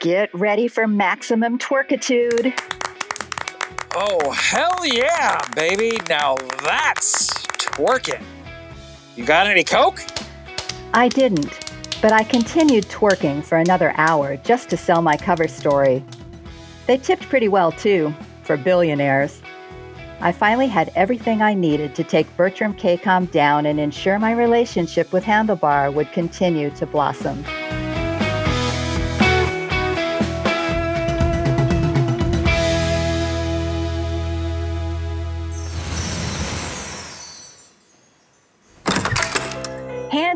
Get 0.03 0.33
ready 0.33 0.67
for 0.67 0.85
maximum 0.85 1.57
twerkitude. 1.57 2.51
Oh, 3.95 4.31
hell 4.31 4.85
yeah, 4.85 5.39
baby. 5.55 5.97
Now 6.09 6.35
that's 6.61 7.31
twerking. 7.57 8.21
You 9.15 9.23
got 9.23 9.47
any 9.47 9.63
Coke? 9.63 10.01
I 10.93 11.07
didn't, 11.07 11.57
but 12.01 12.11
I 12.11 12.25
continued 12.25 12.83
twerking 12.87 13.45
for 13.45 13.57
another 13.57 13.93
hour 13.95 14.35
just 14.35 14.69
to 14.71 14.75
sell 14.75 15.01
my 15.01 15.15
cover 15.15 15.47
story. 15.47 16.03
They 16.85 16.97
tipped 16.97 17.29
pretty 17.29 17.47
well, 17.47 17.71
too, 17.71 18.13
for 18.43 18.57
billionaires. 18.57 19.41
I 20.19 20.33
finally 20.33 20.67
had 20.67 20.91
everything 20.97 21.41
I 21.41 21.53
needed 21.53 21.95
to 21.95 22.03
take 22.03 22.27
Bertram 22.35 22.73
Kcom 22.73 23.31
down 23.31 23.65
and 23.65 23.79
ensure 23.79 24.19
my 24.19 24.33
relationship 24.33 25.13
with 25.13 25.23
Handlebar 25.23 25.93
would 25.93 26.11
continue 26.11 26.71
to 26.71 26.85
blossom. 26.85 27.45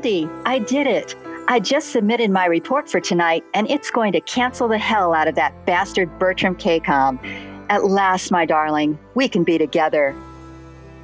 I 0.07 0.59
did 0.65 0.87
it. 0.87 1.15
I 1.49 1.59
just 1.59 1.91
submitted 1.91 2.31
my 2.31 2.45
report 2.45 2.89
for 2.89 3.01
tonight, 3.01 3.43
and 3.53 3.69
it's 3.69 3.91
going 3.91 4.13
to 4.13 4.21
cancel 4.21 4.69
the 4.69 4.77
hell 4.77 5.13
out 5.13 5.27
of 5.27 5.35
that 5.35 5.65
bastard 5.65 6.17
Bertram 6.17 6.55
Kcom. 6.55 7.19
At 7.69 7.83
last, 7.83 8.31
my 8.31 8.45
darling, 8.45 8.97
we 9.15 9.27
can 9.27 9.43
be 9.43 9.57
together. 9.57 10.15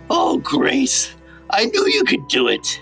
Oh, 0.10 0.38
Grace, 0.38 1.14
I 1.50 1.66
knew 1.66 1.86
you 1.90 2.06
could 2.06 2.30
do 2.30 2.48
it. 2.48 2.80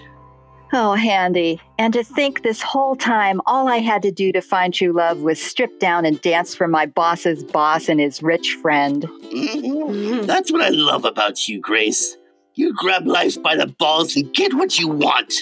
Oh, 0.74 0.94
Handy. 0.94 1.60
And 1.80 1.92
to 1.94 2.04
think 2.04 2.44
this 2.44 2.62
whole 2.62 2.96
time, 2.96 3.42
all 3.48 3.68
I 3.68 3.78
had 3.78 4.04
to 4.04 4.12
do 4.12 4.32
to 4.32 4.42
find 4.42 4.72
true 4.72 4.94
love 4.94 5.22
was 5.22 5.42
strip 5.42 5.80
down 5.80 6.06
and 6.06 6.22
dance 6.22 6.54
for 6.54 6.68
my 6.68 6.86
boss's 6.86 7.44
boss 7.44 7.90
and 7.90 8.00
his 8.00 8.22
rich 8.22 8.60
friend. 8.62 9.08
Mhm. 9.34 10.28
That's 10.28 10.52
what 10.52 10.62
I 10.62 10.70
love 10.70 11.04
about 11.04 11.48
you, 11.48 11.60
Grace. 11.60 12.16
You 12.54 12.74
grab 12.76 13.08
life 13.08 13.42
by 13.42 13.56
the 13.56 13.68
balls 13.68 14.16
and 14.16 14.32
get 14.36 14.54
what 14.54 14.80
you 14.80 14.88
want. 14.88 15.34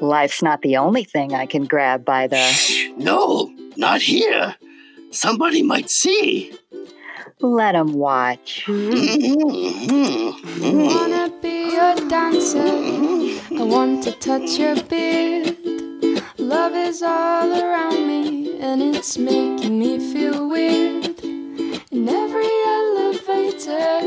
Life's 0.00 0.42
not 0.42 0.62
the 0.62 0.76
only 0.76 1.04
thing 1.04 1.34
I 1.34 1.46
can 1.46 1.64
grab 1.64 2.04
by 2.04 2.26
the. 2.26 2.36
Shh, 2.36 2.88
No, 2.96 3.52
not 3.76 4.00
here. 4.00 4.54
Somebody 5.10 5.62
might 5.62 5.90
see. 5.90 6.52
Let 7.40 7.74
'em 7.74 7.92
watch. 7.94 8.64
Mm-hmm. 8.66 10.64
I 10.64 10.70
wanna 10.94 11.30
be 11.40 11.72
your 11.72 11.94
dancer. 12.08 12.58
Mm-hmm. 12.58 13.60
I 13.60 13.64
want 13.64 14.02
to 14.04 14.12
touch 14.12 14.58
your 14.58 14.76
beard. 14.84 15.56
Love 16.38 16.74
is 16.74 17.02
all 17.02 17.50
around 17.52 18.06
me, 18.06 18.58
and 18.60 18.82
it's 18.82 19.18
making 19.18 19.78
me 19.78 19.98
feel 20.12 20.48
weird. 20.48 21.18
In 21.90 22.08
every 22.08 22.52
elevator, 22.76 24.00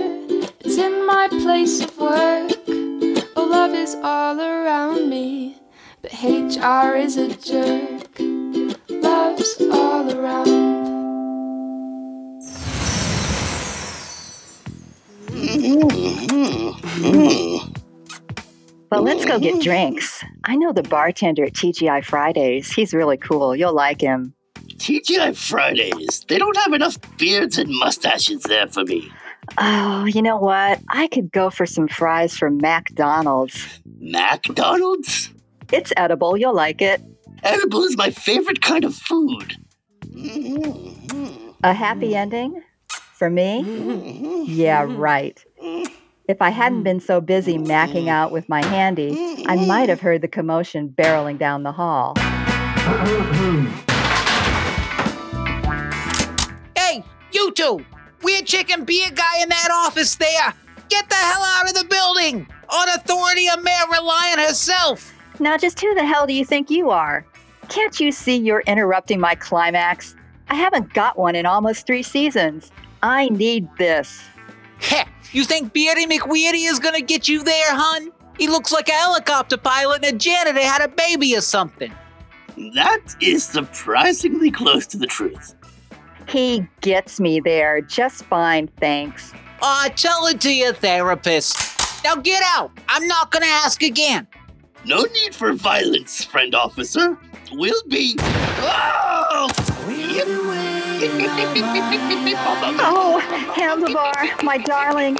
it's 0.59 0.77
in 0.77 1.05
my 1.05 1.27
place 1.29 1.81
of 1.83 1.97
work. 1.97 2.51
Oh, 3.35 3.45
love 3.49 3.73
is 3.73 3.95
all 4.03 4.39
around 4.39 5.09
me, 5.09 5.50
but 5.50 5.50
HR 6.23 6.97
is 6.97 7.17
a 7.17 7.35
jerk. 7.35 8.19
Love's 8.89 9.59
all 9.71 10.07
around. 10.15 10.45
But 18.91 19.01
let's 19.01 19.25
go 19.25 19.39
get 19.39 19.63
drinks. 19.63 20.23
I 20.43 20.55
know 20.57 20.71
the 20.71 20.83
bartender 20.83 21.45
at 21.45 21.53
TGI 21.53 22.05
Fridays. 22.05 22.71
He's 22.71 22.93
really 22.93 23.17
cool. 23.17 23.55
You'll 23.55 23.73
like 23.73 23.99
him. 23.99 24.35
TGI 24.75 25.35
Fridays. 25.35 26.23
They 26.27 26.37
don't 26.37 26.57
have 26.57 26.73
enough 26.73 26.99
beards 27.17 27.57
and 27.57 27.71
mustaches 27.79 28.43
there 28.43 28.67
for 28.67 28.83
me. 28.83 29.11
Oh, 29.57 30.05
you 30.05 30.21
know 30.21 30.37
what? 30.37 30.81
I 30.87 31.07
could 31.07 31.31
go 31.31 31.49
for 31.49 31.65
some 31.65 31.87
fries 31.87 32.37
from 32.37 32.57
McDonald's. 32.57 33.81
McDonald's? 33.99 35.31
It's 35.71 35.93
edible. 35.97 36.37
You'll 36.37 36.53
like 36.55 36.81
it. 36.81 37.01
Edible 37.43 37.83
is 37.83 37.97
my 37.97 38.11
favorite 38.11 38.61
kind 38.61 38.83
of 38.83 38.93
food. 38.95 39.55
Mhm. 40.05 41.53
A 41.63 41.73
happy 41.73 42.15
ending? 42.15 42.61
For 43.13 43.29
me? 43.29 44.43
Yeah, 44.47 44.85
right. 44.87 45.43
If 46.27 46.41
I 46.41 46.49
hadn't 46.49 46.83
been 46.83 46.99
so 46.99 47.21
busy 47.21 47.57
macking 47.57 48.07
out 48.07 48.31
with 48.31 48.49
my 48.49 48.65
handy, 48.65 49.43
I 49.47 49.55
might 49.55 49.89
have 49.89 50.01
heard 50.01 50.21
the 50.21 50.27
commotion 50.27 50.89
barreling 50.89 51.37
down 51.37 51.63
the 51.63 51.71
hall. 51.71 52.15
Hey, 56.75 57.03
you 57.31 57.51
two! 57.51 57.85
Weird 58.23 58.45
chicken 58.45 58.85
beer 58.85 59.09
guy 59.13 59.41
in 59.41 59.49
that 59.49 59.69
office 59.71 60.15
there! 60.15 60.53
Get 60.89 61.09
the 61.09 61.15
hell 61.15 61.43
out 61.43 61.69
of 61.69 61.75
the 61.75 61.85
building! 61.85 62.47
On 62.69 62.89
authority 62.89 63.47
of 63.49 63.63
Mayor 63.63 63.85
Reliant 63.91 64.39
herself! 64.41 65.13
Now, 65.41 65.57
just 65.57 65.81
who 65.81 65.91
the 65.95 66.05
hell 66.05 66.27
do 66.27 66.33
you 66.33 66.45
think 66.45 66.69
you 66.69 66.91
are? 66.91 67.25
Can't 67.67 67.99
you 67.99 68.11
see 68.11 68.37
you're 68.37 68.61
interrupting 68.67 69.19
my 69.19 69.33
climax? 69.33 70.15
I 70.49 70.53
haven't 70.53 70.93
got 70.93 71.17
one 71.17 71.35
in 71.35 71.47
almost 71.47 71.87
three 71.87 72.03
seasons. 72.03 72.71
I 73.01 73.27
need 73.29 73.67
this. 73.79 74.21
Heh! 74.77 75.05
You 75.31 75.43
think 75.43 75.73
Beardy 75.73 76.05
McWeirdy 76.05 76.69
is 76.69 76.77
gonna 76.77 77.01
get 77.01 77.27
you 77.27 77.43
there, 77.43 77.75
hun? 77.75 78.11
He 78.37 78.47
looks 78.47 78.71
like 78.71 78.87
a 78.87 78.91
helicopter 78.91 79.57
pilot 79.57 80.05
and 80.05 80.15
a 80.15 80.17
janitor 80.19 80.61
had 80.61 80.83
a 80.83 80.87
baby 80.87 81.35
or 81.35 81.41
something. 81.41 81.91
That 82.75 83.15
is 83.19 83.43
surprisingly 83.43 84.51
close 84.51 84.85
to 84.87 84.97
the 84.97 85.07
truth. 85.07 85.55
He 86.27 86.67
gets 86.81 87.19
me 87.19 87.39
there 87.39 87.81
just 87.81 88.25
fine, 88.25 88.67
thanks. 88.79 89.33
Aw, 89.63 89.89
tell 89.95 90.27
it 90.27 90.39
to 90.41 90.53
your 90.53 90.73
therapist. 90.73 92.03
Now 92.03 92.15
get 92.15 92.43
out! 92.45 92.71
I'm 92.87 93.07
not 93.07 93.31
gonna 93.31 93.47
ask 93.47 93.81
again. 93.81 94.27
No 94.83 95.03
need 95.03 95.35
for 95.35 95.53
violence, 95.53 96.23
friend 96.23 96.55
officer. 96.55 97.17
We'll 97.51 97.83
be. 97.87 98.15
Oh! 98.19 99.49
Oh, 102.83 103.19
Handlebar, 103.55 104.43
my 104.43 104.57
darling. 104.57 105.17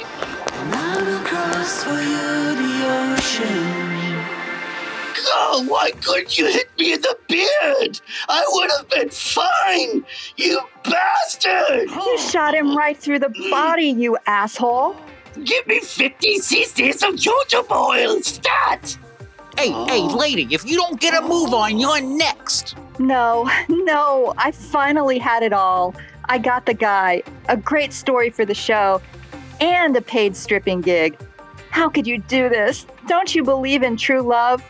Oh, 5.34 5.64
why 5.66 5.90
couldn't 6.02 6.38
you 6.38 6.46
hit 6.46 6.70
me 6.78 6.94
in 6.94 7.00
the 7.00 7.16
beard? 7.28 8.00
I 8.28 8.44
would 8.48 8.70
have 8.70 8.88
been 8.88 9.10
fine, 9.10 10.04
you 10.36 10.60
bastard! 10.84 11.90
You 11.90 12.18
shot 12.18 12.54
him 12.54 12.76
right 12.76 12.96
through 12.96 13.18
the 13.18 13.28
mm. 13.28 13.50
body, 13.50 13.86
you 13.86 14.16
asshole. 14.26 14.96
Give 15.42 15.66
me 15.66 15.80
50 15.80 16.38
cc's 16.38 17.02
of 17.02 17.14
jojoba 17.14 17.76
oil, 17.76 18.20
stat! 18.22 18.96
Hey, 19.56 19.70
hey, 19.70 20.00
oh. 20.00 20.16
lady, 20.16 20.48
if 20.50 20.64
you 20.64 20.76
don't 20.76 21.00
get 21.00 21.14
a 21.14 21.26
move 21.26 21.52
on, 21.52 21.78
you're 21.78 22.00
next. 22.00 22.76
No, 22.98 23.50
no, 23.68 24.34
I 24.36 24.50
finally 24.50 25.18
had 25.18 25.42
it 25.42 25.52
all. 25.52 25.94
I 26.26 26.38
got 26.38 26.66
the 26.66 26.74
guy, 26.74 27.22
a 27.48 27.56
great 27.56 27.92
story 27.92 28.30
for 28.30 28.44
the 28.44 28.54
show, 28.54 29.02
and 29.60 29.96
a 29.96 30.00
paid 30.00 30.36
stripping 30.36 30.80
gig. 30.80 31.18
How 31.70 31.88
could 31.88 32.06
you 32.06 32.18
do 32.18 32.48
this? 32.48 32.86
Don't 33.06 33.34
you 33.34 33.42
believe 33.42 33.82
in 33.82 33.96
true 33.96 34.22
love? 34.22 34.62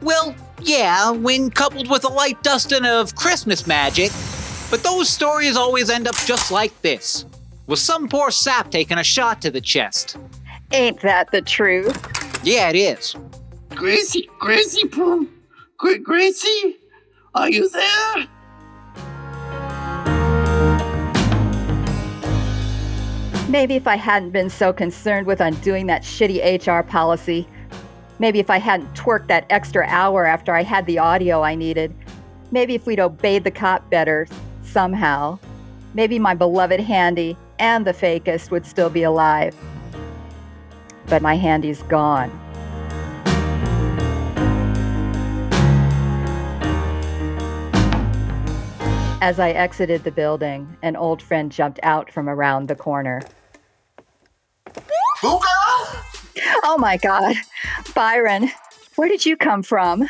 Well, 0.00 0.34
yeah, 0.62 1.10
when 1.10 1.50
coupled 1.50 1.90
with 1.90 2.04
a 2.04 2.08
light 2.08 2.42
dusting 2.42 2.84
of 2.84 3.14
Christmas 3.14 3.66
magic. 3.66 4.10
But 4.70 4.84
those 4.84 5.08
stories 5.08 5.56
always 5.56 5.90
end 5.90 6.06
up 6.06 6.14
just 6.26 6.52
like 6.52 6.80
this 6.82 7.24
with 7.66 7.78
some 7.78 8.08
poor 8.08 8.30
sap 8.30 8.70
taking 8.70 8.98
a 8.98 9.04
shot 9.04 9.40
to 9.42 9.50
the 9.50 9.60
chest. 9.60 10.16
Ain't 10.72 11.00
that 11.00 11.30
the 11.30 11.42
truth? 11.42 11.96
Yeah, 12.44 12.68
it 12.68 12.76
is. 12.76 13.16
Gracie, 13.80 14.28
Gracie 14.38 14.86
Poo, 14.88 15.26
Gra- 15.78 15.98
Gracie, 16.00 16.76
are 17.34 17.48
you 17.48 17.66
there? 17.70 18.28
Maybe 23.48 23.76
if 23.76 23.86
I 23.86 23.96
hadn't 23.96 24.32
been 24.32 24.50
so 24.50 24.74
concerned 24.74 25.26
with 25.26 25.40
undoing 25.40 25.86
that 25.86 26.02
shitty 26.02 26.42
HR 26.44 26.86
policy. 26.86 27.48
Maybe 28.18 28.38
if 28.38 28.50
I 28.50 28.58
hadn't 28.58 28.92
twerked 28.92 29.28
that 29.28 29.46
extra 29.48 29.86
hour 29.86 30.26
after 30.26 30.54
I 30.54 30.62
had 30.62 30.84
the 30.84 30.98
audio 30.98 31.40
I 31.42 31.54
needed. 31.54 31.94
Maybe 32.50 32.74
if 32.74 32.84
we'd 32.84 33.00
obeyed 33.00 33.44
the 33.44 33.50
cop 33.50 33.88
better, 33.88 34.28
somehow. 34.62 35.38
Maybe 35.94 36.18
my 36.18 36.34
beloved 36.34 36.80
Handy 36.80 37.34
and 37.58 37.86
the 37.86 37.94
Fakist 37.94 38.50
would 38.50 38.66
still 38.66 38.90
be 38.90 39.04
alive. 39.04 39.56
But 41.06 41.22
my 41.22 41.36
Handy's 41.36 41.82
gone. 41.84 42.30
As 49.20 49.38
I 49.38 49.50
exited 49.50 50.04
the 50.04 50.10
building, 50.10 50.76
an 50.82 50.96
old 50.96 51.20
friend 51.20 51.52
jumped 51.52 51.78
out 51.82 52.10
from 52.10 52.28
around 52.28 52.68
the 52.68 52.74
corner. 52.74 53.20
Girl? 55.20 55.42
Oh 56.64 56.76
my 56.78 56.96
God. 56.96 57.36
Byron, 57.94 58.50
where 58.96 59.08
did 59.08 59.26
you 59.26 59.36
come 59.36 59.62
from? 59.62 60.08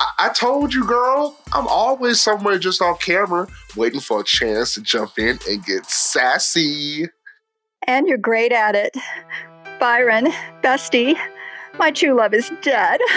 I-, 0.00 0.26
I 0.26 0.28
told 0.32 0.72
you, 0.72 0.86
girl. 0.86 1.36
I'm 1.52 1.66
always 1.66 2.20
somewhere 2.20 2.58
just 2.58 2.80
off 2.80 3.00
camera, 3.00 3.48
waiting 3.74 4.00
for 4.00 4.20
a 4.20 4.24
chance 4.24 4.74
to 4.74 4.80
jump 4.82 5.18
in 5.18 5.38
and 5.48 5.64
get 5.64 5.86
sassy. 5.86 7.06
And 7.88 8.06
you're 8.06 8.18
great 8.18 8.52
at 8.52 8.76
it. 8.76 8.96
Byron, 9.80 10.26
bestie, 10.62 11.18
my 11.78 11.90
true 11.90 12.14
love 12.14 12.32
is 12.32 12.50
dead. 12.62 13.00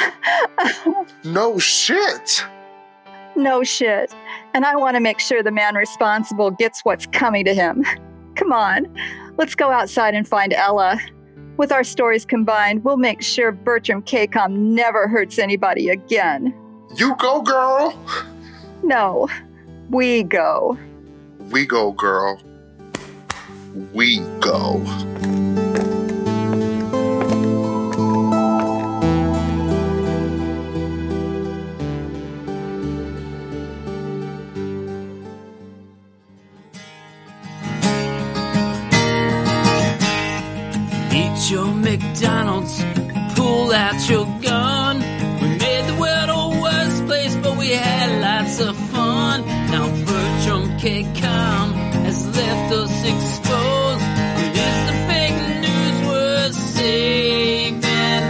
No 1.23 1.59
shit. 1.59 2.43
no 3.35 3.63
shit. 3.63 4.13
And 4.53 4.65
I 4.65 4.75
want 4.75 4.95
to 4.95 4.99
make 4.99 5.19
sure 5.19 5.43
the 5.43 5.51
man 5.51 5.75
responsible 5.75 6.51
gets 6.51 6.83
what's 6.83 7.05
coming 7.07 7.45
to 7.45 7.53
him. 7.53 7.85
Come 8.35 8.51
on, 8.51 8.87
let's 9.37 9.55
go 9.55 9.71
outside 9.71 10.15
and 10.15 10.27
find 10.27 10.53
Ella. 10.53 10.99
With 11.57 11.71
our 11.71 11.83
stories 11.83 12.25
combined, 12.25 12.83
we'll 12.85 12.97
make 12.97 13.21
sure 13.21 13.51
Bertram 13.51 14.01
Kcom 14.01 14.51
never 14.53 15.07
hurts 15.07 15.37
anybody 15.37 15.89
again. 15.89 16.53
You 16.95 17.15
go, 17.17 17.41
girl. 17.41 17.93
No, 18.81 19.27
we 19.89 20.23
go. 20.23 20.77
We 21.51 21.65
go, 21.65 21.91
girl. 21.91 22.41
We 23.93 24.19
go. 24.39 24.81
Out 43.99 44.09
your 44.09 44.25
gun. 44.41 44.97
We 45.41 45.47
made 45.57 45.85
the 45.87 45.97
world 45.99 46.29
a 46.29 46.61
worse 46.61 47.01
place, 47.01 47.35
but 47.35 47.57
we 47.57 47.67
had 47.71 48.21
lots 48.21 48.61
of 48.61 48.77
fun. 48.91 49.45
Now 49.45 49.87
Bertram 50.05 50.69
Kcom 50.79 51.73
has 52.05 52.25
left 52.27 52.73
us 52.73 53.03
exposed. 53.03 54.05
But 54.35 54.55
is 54.55 54.79
the 54.87 54.95
fake 55.09 55.41
news 55.65 56.07
worth 56.07 56.55
saving? 56.55 58.23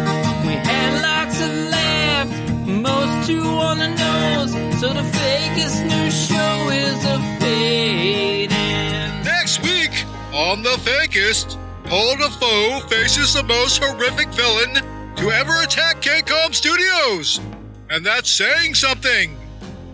We 0.47 0.53
had 0.69 0.91
lots 1.03 1.39
of 1.39 1.51
laugh, 1.75 2.29
most 2.65 3.27
too 3.27 3.45
on 3.45 3.77
the 3.77 3.89
nose. 3.89 4.51
So 4.79 4.87
the 4.91 5.03
Fakist 5.03 5.85
news 5.85 6.15
show 6.29 6.69
is 6.71 7.05
a 7.05 7.19
fading. 7.39 9.23
Next 9.23 9.61
week 9.61 10.05
on 10.33 10.63
The 10.63 10.77
Fakist, 10.81 11.57
Paul 11.83 12.15
Dafoe 12.17 12.79
faces 12.87 13.35
the 13.35 13.43
most 13.43 13.77
horrific 13.83 14.29
villain 14.29 14.88
ever 15.31 15.61
attack 15.61 16.01
KCOM 16.01 16.53
Studios. 16.53 17.39
And 17.89 18.05
that's 18.05 18.29
saying 18.29 18.75
something. 18.75 19.37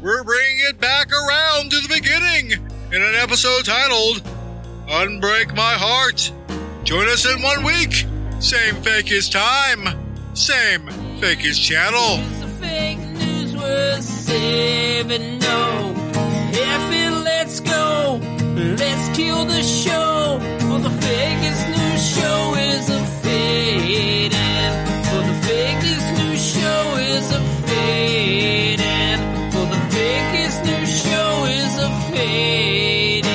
We're 0.01 0.23
bringing 0.23 0.59
it 0.69 0.79
back 0.79 1.11
around 1.11 1.71
to 1.71 1.79
the 1.79 1.87
beginning 1.87 2.51
in 2.91 3.01
an 3.01 3.15
episode 3.15 3.65
titled 3.65 4.21
Unbreak 4.87 5.55
My 5.55 5.73
Heart. 5.73 6.31
Join 6.83 7.07
us 7.07 7.25
in 7.25 7.41
one 7.41 7.63
week. 7.63 8.05
Same 8.39 8.75
fake 8.83 9.07
Fakist 9.07 9.31
time, 9.31 10.35
same 10.35 10.87
channel. 11.57 12.19
Is 12.19 12.59
fake 12.59 12.99
news 12.99 13.55
worth 13.55 14.03
saving? 14.03 15.39
No. 15.39 15.95
If 16.51 16.93
it 16.93 17.11
lets 17.23 17.59
go, 17.61 18.19
let's 18.77 19.17
kill 19.17 19.45
the 19.45 19.63
show. 19.63 20.39
For 20.67 20.79
the 20.79 20.89
news 21.69 22.15
show 22.15 22.55
is 22.55 22.89
a 22.89 23.05
fading. 23.23 24.94
A. 27.85 28.75
For 29.51 29.65
the 29.65 29.79
Fakist 29.93 30.65
news 30.65 31.03
show 31.03 31.45
is 31.45 31.77
a 31.77 31.89
fading. 32.11 33.25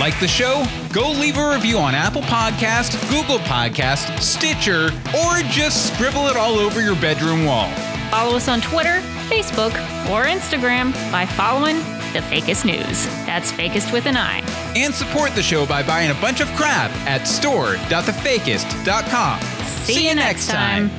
Like 0.00 0.18
the 0.20 0.28
show? 0.28 0.64
Go 0.92 1.10
leave 1.12 1.38
a 1.38 1.50
review 1.54 1.78
on 1.78 1.94
Apple 1.94 2.22
Podcast, 2.22 3.00
Google 3.08 3.38
Podcast, 3.38 4.20
Stitcher, 4.20 4.90
or 5.16 5.38
just 5.50 5.94
scribble 5.94 6.26
it 6.26 6.36
all 6.36 6.58
over 6.58 6.82
your 6.82 6.96
bedroom 6.96 7.44
wall. 7.46 7.70
Follow 8.10 8.36
us 8.36 8.48
on 8.48 8.60
Twitter, 8.60 9.00
Facebook, 9.28 9.72
or 10.10 10.24
Instagram 10.24 10.92
by 11.10 11.24
following 11.24 11.76
The 12.12 12.20
Fakist 12.20 12.64
News. 12.64 13.06
That's 13.24 13.50
Fakist 13.50 13.92
with 13.92 14.06
an 14.06 14.16
I. 14.16 14.42
And 14.76 14.94
support 14.94 15.34
the 15.34 15.42
show 15.42 15.66
by 15.66 15.82
buying 15.82 16.10
a 16.10 16.14
bunch 16.14 16.40
of 16.40 16.48
crap 16.54 16.90
at 17.06 17.26
store.thefakist.com. 17.26 19.40
See, 19.64 20.08
you 20.08 20.14
next 20.14 20.48
time. 20.48 20.90